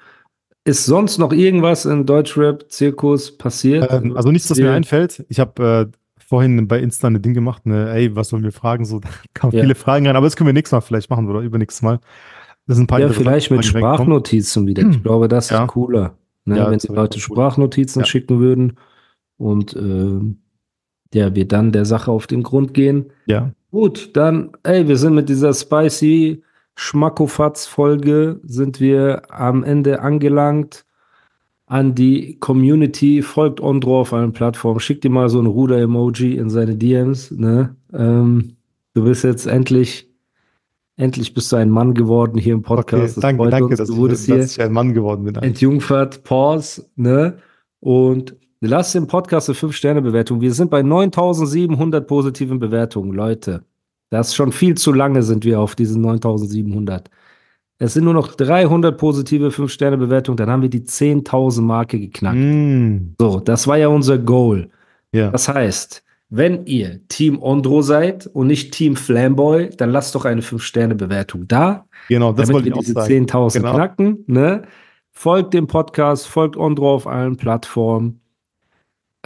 Ist 0.64 0.84
sonst 0.84 1.18
noch 1.18 1.32
irgendwas 1.32 1.86
in 1.86 2.04
Deutschrap-Zirkus 2.04 3.38
passiert? 3.38 3.90
Ähm, 3.90 4.16
also 4.16 4.30
nichts, 4.30 4.50
was 4.50 4.58
mir 4.58 4.72
einfällt. 4.72 5.24
Ich 5.28 5.40
habe 5.40 5.90
äh, 5.90 5.97
vorhin 6.28 6.68
bei 6.68 6.78
Insta 6.80 7.08
ein 7.08 7.20
Ding 7.22 7.34
gemacht, 7.34 7.64
ne, 7.66 7.90
ey, 7.92 8.14
was 8.14 8.28
sollen 8.28 8.42
wir 8.44 8.52
fragen? 8.52 8.84
So, 8.84 8.98
da 9.00 9.08
kamen 9.34 9.52
Ja. 9.54 9.62
viele 9.62 9.74
Fragen 9.74 10.06
rein, 10.06 10.16
aber 10.16 10.26
das 10.26 10.36
können 10.36 10.46
wir 10.48 10.52
nächstes 10.54 10.72
Mal 10.72 10.80
vielleicht 10.82 11.10
machen 11.10 11.28
oder 11.28 11.40
übernächstes 11.40 11.82
Mal. 11.82 12.00
Das 12.66 12.76
sind 12.76 12.84
ein 12.84 12.86
paar 12.86 13.00
Ja, 13.00 13.08
vielleicht 13.08 13.50
mit. 13.50 13.64
Sprachnotizen 13.64 14.66
wieder. 14.66 14.86
Ich 14.88 15.02
glaube, 15.02 15.26
das 15.28 15.48
Ja. 15.50 15.62
ist 15.64 15.68
cooler. 15.68 16.18
Ne? 16.44 16.58
Ja, 16.58 16.70
Wenn 16.70 16.78
die 16.78 16.86
Leute. 16.88 17.18
Sprachnotizen 17.18 18.04
schicken 18.04 18.40
würden 18.40 18.78
und 19.38 19.74
ähm, 19.76 20.38
ja, 21.14 21.34
wir 21.34 21.48
dann 21.48 21.72
der 21.72 21.86
Sache 21.86 22.10
auf 22.10 22.26
den 22.26 22.42
Grund 22.42 22.74
gehen. 22.74 23.06
Ja, 23.26 23.52
Gut, 23.70 24.16
dann, 24.16 24.52
ey, 24.62 24.88
wir 24.88 24.96
sind 24.96 25.14
mit 25.14 25.28
dieser 25.28 25.52
spicy 25.52 26.42
Schmackofatz-Folge 26.74 28.40
sind 28.44 28.80
wir 28.80 29.22
am 29.30 29.62
Ende 29.64 30.00
angelangt. 30.00 30.84
An 31.68 31.94
die 31.94 32.38
Community 32.40 33.20
folgt 33.20 33.60
Ondro 33.60 34.00
auf 34.00 34.14
allen 34.14 34.32
Plattformen. 34.32 34.80
Schickt 34.80 35.04
dir 35.04 35.10
mal 35.10 35.28
so 35.28 35.38
ein 35.38 35.46
Ruder-Emoji 35.46 36.36
in 36.36 36.48
seine 36.48 36.74
DMs. 36.74 37.30
Ne? 37.30 37.76
Ähm, 37.92 38.56
du 38.94 39.04
bist 39.04 39.22
jetzt 39.22 39.46
endlich, 39.46 40.10
endlich 40.96 41.34
bist 41.34 41.52
du 41.52 41.56
ein 41.56 41.68
Mann 41.68 41.92
geworden 41.92 42.38
hier 42.38 42.54
im 42.54 42.60
okay, 42.60 42.76
Podcast. 42.76 43.18
Das 43.18 43.22
danke, 43.22 43.42
freut 43.42 43.52
danke, 43.52 43.76
dass, 43.76 43.88
du 43.88 43.94
ich, 43.94 44.00
wurdest 44.00 44.28
dass 44.28 44.34
hier 44.34 44.44
ich 44.44 44.60
ein 44.62 44.72
Mann 44.72 44.94
geworden 44.94 45.24
bin. 45.24 45.34
entjungfert, 45.34 46.24
Pause, 46.24 46.86
ne? 46.96 47.36
Und 47.80 48.34
lasst 48.60 48.94
dem 48.94 49.06
Podcast 49.06 49.50
eine 49.50 49.56
5-Sterne-Bewertung. 49.58 50.40
Wir 50.40 50.54
sind 50.54 50.70
bei 50.70 50.82
9700 50.82 52.06
positiven 52.06 52.58
Bewertungen, 52.58 53.12
Leute. 53.12 53.62
Das 54.08 54.28
ist 54.28 54.36
schon 54.36 54.52
viel 54.52 54.74
zu 54.76 54.90
lange 54.90 55.22
sind 55.22 55.44
wir 55.44 55.60
auf 55.60 55.74
diesen 55.74 56.00
9700. 56.00 57.10
Es 57.80 57.94
sind 57.94 58.04
nur 58.04 58.14
noch 58.14 58.34
300 58.34 58.98
positive 58.98 59.48
5-Sterne-Bewertungen, 59.50 60.36
dann 60.36 60.50
haben 60.50 60.62
wir 60.62 60.68
die 60.68 60.82
10.000 60.82 61.60
Marke 61.62 61.98
geknackt. 62.00 62.36
Mm, 62.36 63.14
So, 63.20 63.38
das 63.40 63.66
war 63.68 63.76
ja 63.78 63.88
unser 63.88 64.18
Goal. 64.18 64.68
ja. 65.12 65.30
Das 65.30 65.48
heißt, 65.48 66.02
wenn 66.30 66.66
ihr 66.66 67.00
Team 67.08 67.40
Ondro 67.40 67.80
seid 67.80 68.26
und 68.26 68.48
nicht 68.48 68.72
Team 68.72 68.96
Flamboy, 68.96 69.70
dann 69.70 69.90
lasst 69.90 70.14
doch 70.14 70.24
eine 70.24 70.42
5-Sterne-Bewertung 70.42 71.46
da 71.48 71.86
Genau, 72.08 72.32
das 72.32 72.48
damit 72.48 72.54
wollte 72.54 72.64
wir 72.66 72.72
ich 72.72 72.78
auch 72.78 72.80
diese 72.80 72.92
sagen. 72.94 73.26
10.000 73.26 73.52
Genau. 73.62 73.74
knacken. 73.74 74.24
Ne? 74.26 74.62
Folgt 75.12 75.54
dem 75.54 75.66
Podcast, 75.68 76.26
folgt 76.26 76.56
Ondro 76.56 76.94
auf 76.94 77.06
allen 77.06 77.36
Plattformen. 77.36 78.20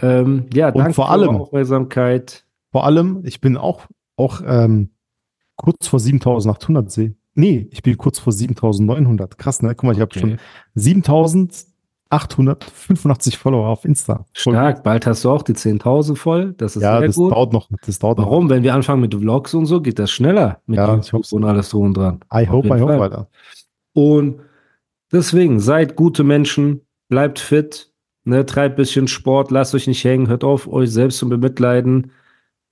Ähm, 0.01 0.45
ja, 0.53 0.67
Und 0.69 0.77
danke 0.77 0.93
vor 0.93 1.05
für 1.07 1.11
allem- 1.11 1.29
eure 1.29 1.39
Aufmerksamkeit. 1.41 2.45
Vor 2.71 2.85
allem, 2.85 3.21
ich 3.25 3.41
bin 3.41 3.57
auch, 3.57 3.85
auch 4.15 4.41
ähm, 4.45 4.89
kurz 5.55 5.87
vor 5.87 5.99
7800 5.99 6.89
sehe. 6.91 7.15
Nee, 7.35 7.67
ich 7.71 7.81
bin 7.81 7.97
kurz 7.97 8.19
vor 8.19 8.31
7900. 8.33 9.37
Krass, 9.37 9.61
ne? 9.61 9.69
Guck 9.75 9.83
mal, 9.85 9.93
ich 9.93 9.99
habe 9.99 10.09
Okay. 10.11 10.19
schon 10.19 10.37
7885 10.75 13.37
Follower 13.37 13.67
auf 13.67 13.85
Insta. 13.85 14.25
Voll 14.35 14.53
Stark, 14.53 14.83
bald 14.83 15.05
hast 15.07 15.23
du 15.25 15.31
auch 15.31 15.41
die 15.41 15.53
10.000 15.53 16.15
voll. 16.15 16.53
Das 16.57 16.75
ist 16.75 16.83
Ja, 16.83 16.97
sehr 16.99 17.07
das 17.07 17.15
gut. 17.15 17.31
dauert 17.31 17.53
noch. 17.53 17.69
Das 17.85 17.97
dauert 17.99 18.17
noch. 18.19 18.25
Warum? 18.25 18.49
Wenn 18.49 18.63
wir 18.63 18.73
anfangen 18.75 19.01
mit 19.01 19.13
Vlogs 19.15 19.53
und 19.53 19.65
so, 19.65 19.81
geht 19.81 19.99
das 19.99 20.11
schneller 20.11 20.61
mit 20.67 20.77
Ja, 20.77 20.97
ich 20.97 21.11
hoff's. 21.13 21.33
und 21.33 21.43
alles 21.43 21.69
drum 21.69 21.87
und 21.87 21.97
dran. 21.97 22.19
I 22.33 22.47
hope, 22.47 22.67
I 22.67 22.79
hope. 22.81 23.01
Alter. 23.01 23.27
Und 23.93 24.41
deswegen, 25.11 25.59
seid 25.59 25.95
gute 25.95 26.23
Menschen, 26.23 26.81
bleibt 27.09 27.39
fit, 27.39 27.91
ne, 28.25 28.45
treibt 28.45 28.75
bisschen 28.75 29.07
Sport, 29.07 29.51
lasst 29.51 29.73
euch 29.75 29.87
nicht 29.87 30.03
hängen, 30.03 30.27
hört 30.27 30.43
auf, 30.43 30.67
euch 30.67 30.91
selbst 30.91 31.17
zu 31.17 31.27
bemitleiden 31.29 32.11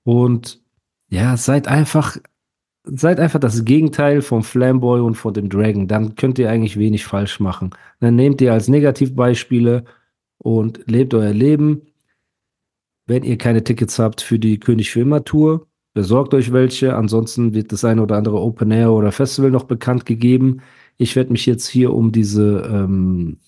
und 0.04 0.60
ja, 1.08 1.36
seid 1.36 1.68
einfach, 1.68 2.16
seid 2.84 3.20
einfach 3.20 3.38
das 3.38 3.64
Gegenteil 3.64 4.22
vom 4.22 4.42
Flamboy 4.42 5.00
und 5.00 5.14
von 5.14 5.34
dem 5.34 5.48
Dragon. 5.48 5.88
Dann 5.88 6.14
könnt 6.16 6.38
ihr 6.38 6.50
eigentlich 6.50 6.78
wenig 6.78 7.04
falsch 7.04 7.40
machen. 7.40 7.70
Dann 8.00 8.16
nehmt 8.16 8.40
ihr 8.40 8.52
als 8.52 8.68
Negativbeispiele 8.68 9.84
und 10.38 10.80
lebt 10.86 11.14
euer 11.14 11.32
Leben. 11.32 11.82
Wenn 13.06 13.22
ihr 13.22 13.38
keine 13.38 13.64
Tickets 13.64 13.98
habt 13.98 14.20
für 14.20 14.38
die 14.38 14.58
König 14.58 14.90
für 14.90 15.00
immer 15.00 15.24
Tour, 15.24 15.66
besorgt 15.94 16.34
euch 16.34 16.52
welche. 16.52 16.96
Ansonsten 16.96 17.54
wird 17.54 17.72
das 17.72 17.84
eine 17.84 18.02
oder 18.02 18.16
andere 18.16 18.40
Open 18.40 18.70
Air 18.70 18.92
oder 18.92 19.12
Festival 19.12 19.50
noch 19.50 19.64
bekannt 19.64 20.06
gegeben. 20.06 20.60
Ich 20.96 21.16
werde 21.16 21.32
mich 21.32 21.46
jetzt 21.46 21.68
hier 21.68 21.92
um 21.92 22.12
diese 22.12 22.68
ähm, 22.70 23.38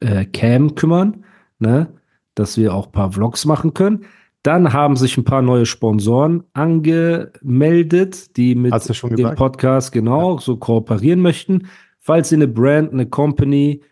äh, 0.00 0.24
Cam 0.26 0.74
kümmern, 0.74 1.24
ne? 1.58 1.88
dass 2.34 2.58
wir 2.58 2.74
auch 2.74 2.86
ein 2.86 2.92
paar 2.92 3.12
Vlogs 3.12 3.44
machen 3.46 3.74
können. 3.74 4.04
Dann 4.46 4.72
haben 4.72 4.94
sich 4.94 5.18
ein 5.18 5.24
paar 5.24 5.42
neue 5.42 5.66
Sponsoren 5.66 6.44
angemeldet, 6.52 8.36
die 8.36 8.54
mit 8.54 8.72
dem 8.72 9.16
gesagt? 9.16 9.36
Podcast 9.36 9.90
genau 9.90 10.38
so 10.38 10.56
kooperieren 10.56 11.20
möchten. 11.20 11.66
Falls 11.98 12.30
ihr 12.30 12.38
eine 12.38 12.46
Brand, 12.46 12.92
eine 12.92 13.06
Company 13.06 13.82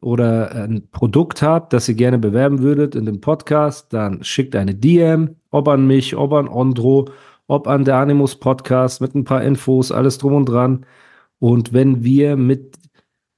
oder 0.00 0.50
ein 0.50 0.88
Produkt 0.90 1.42
habt, 1.42 1.72
das 1.72 1.88
ihr 1.88 1.94
gerne 1.94 2.18
bewerben 2.18 2.58
würdet 2.58 2.96
in 2.96 3.06
dem 3.06 3.20
Podcast, 3.20 3.92
dann 3.92 4.24
schickt 4.24 4.56
eine 4.56 4.74
DM, 4.74 5.36
ob 5.52 5.68
an 5.68 5.86
mich, 5.86 6.16
ob 6.16 6.32
an 6.32 6.48
Ondro, 6.48 7.04
ob 7.46 7.68
an 7.68 7.84
der 7.84 7.98
Animus 7.98 8.34
Podcast 8.34 9.00
mit 9.00 9.14
ein 9.14 9.22
paar 9.22 9.44
Infos, 9.44 9.92
alles 9.92 10.18
drum 10.18 10.34
und 10.34 10.46
dran. 10.46 10.86
Und 11.38 11.72
wenn 11.72 12.02
wir 12.02 12.36
mit 12.36 12.79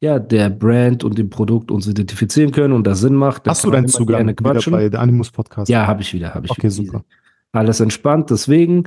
ja, 0.03 0.19
der 0.19 0.51
Brand 0.51 1.05
und 1.05 1.17
dem 1.17 1.31
Produkt 1.31 1.71
uns 1.71 1.87
identifizieren 1.87 2.51
können 2.51 2.73
und 2.75 2.87
das 2.87 3.01
Sinn 3.01 3.15
macht, 3.15 3.47
Hast 3.49 3.63
du 3.65 3.71
deinen 3.71 3.87
Zugang 3.89 4.17
gerne 4.27 4.33
wieder 4.33 4.53
quatschen. 4.55 4.73
bei 4.73 4.89
der 4.89 5.01
Animus 5.01 5.31
Podcast? 5.31 5.71
Ja, 5.71 5.87
habe 5.87 6.03
ich 6.03 6.13
wieder, 6.13 6.35
habe 6.35 6.45
ich 6.45 6.51
Okay, 6.51 6.63
wieder. 6.65 6.71
super. 6.73 7.05
Alles 7.53 7.79
entspannt, 7.81 8.29
deswegen. 8.31 8.85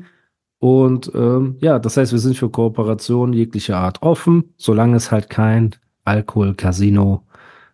Und 0.59 1.09
ähm, 1.15 1.55
ja, 1.61 1.79
das 1.79 1.95
heißt, 1.95 2.11
wir 2.11 2.19
sind 2.19 2.35
für 2.37 2.49
Kooperation 2.49 3.31
jeglicher 3.31 3.77
Art 3.77 4.01
offen, 4.01 4.53
solange 4.57 4.97
es 4.97 5.09
halt 5.11 5.29
kein 5.29 5.71
Alkohol, 6.03 6.53
Casino 6.53 7.23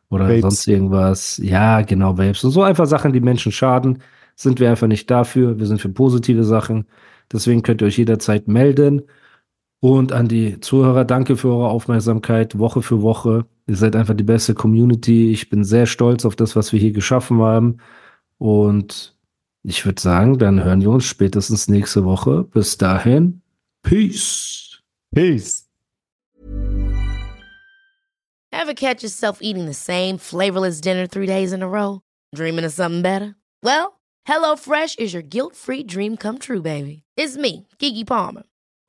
oder 0.09 0.25
Vapes. 0.27 0.41
sonst 0.41 0.67
irgendwas. 0.67 1.37
Ja, 1.43 1.81
genau, 1.81 2.17
Vapes. 2.19 2.43
Und 2.43 2.51
so 2.51 2.61
einfach 2.61 2.85
Sachen, 2.85 3.11
die 3.11 3.21
Menschen 3.21 3.51
schaden, 3.51 3.99
sind 4.35 4.59
wir 4.59 4.69
einfach 4.69 4.87
nicht 4.87 5.09
dafür. 5.09 5.57
Wir 5.57 5.65
sind 5.65 5.81
für 5.81 5.89
positive 5.89 6.43
Sachen. 6.43 6.85
Deswegen 7.31 7.63
könnt 7.63 7.81
ihr 7.81 7.87
euch 7.87 7.97
jederzeit 7.97 8.47
melden. 8.47 9.01
Und 9.81 10.11
an 10.11 10.27
die 10.27 10.59
Zuhörer, 10.59 11.05
danke 11.05 11.35
für 11.35 11.49
eure 11.49 11.69
Aufmerksamkeit, 11.69 12.59
Woche 12.59 12.83
für 12.83 13.01
Woche. 13.01 13.47
Ihr 13.65 13.75
seid 13.75 13.95
einfach 13.95 14.13
die 14.13 14.23
beste 14.23 14.53
Community. 14.53 15.31
Ich 15.31 15.49
bin 15.49 15.63
sehr 15.63 15.87
stolz 15.87 16.23
auf 16.23 16.35
das, 16.35 16.55
was 16.55 16.71
wir 16.71 16.79
hier 16.79 16.91
geschaffen 16.91 17.41
haben. 17.41 17.77
Und 18.37 19.17
ich 19.63 19.83
würde 19.83 19.99
sagen, 19.99 20.37
dann 20.37 20.63
hören 20.63 20.81
wir 20.81 20.91
uns 20.91 21.05
spätestens 21.05 21.67
nächste 21.67 22.05
Woche. 22.05 22.43
Bis 22.43 22.77
dahin, 22.77 23.41
Peace. 23.81 24.79
Peace. 25.15 25.67
Ever 28.53 28.75
catch 28.75 29.01
yourself 29.01 29.39
eating 29.41 29.65
the 29.65 29.73
same 29.73 30.19
flavorless 30.19 30.79
dinner 30.79 31.07
three 31.07 31.25
days 31.25 31.51
in 31.51 31.63
a 31.63 31.67
row? 31.67 32.01
Dreaming 32.35 32.65
of 32.65 32.71
something 32.71 33.01
better? 33.01 33.35
Well, 33.63 33.99
HelloFresh 34.27 34.99
is 34.99 35.13
your 35.13 35.23
guilt 35.23 35.55
free 35.55 35.83
dream 35.83 36.17
come 36.17 36.37
true, 36.37 36.61
baby. 36.61 37.01
It's 37.17 37.35
me, 37.35 37.67
Kiki 37.79 38.03
Palmer. 38.03 38.43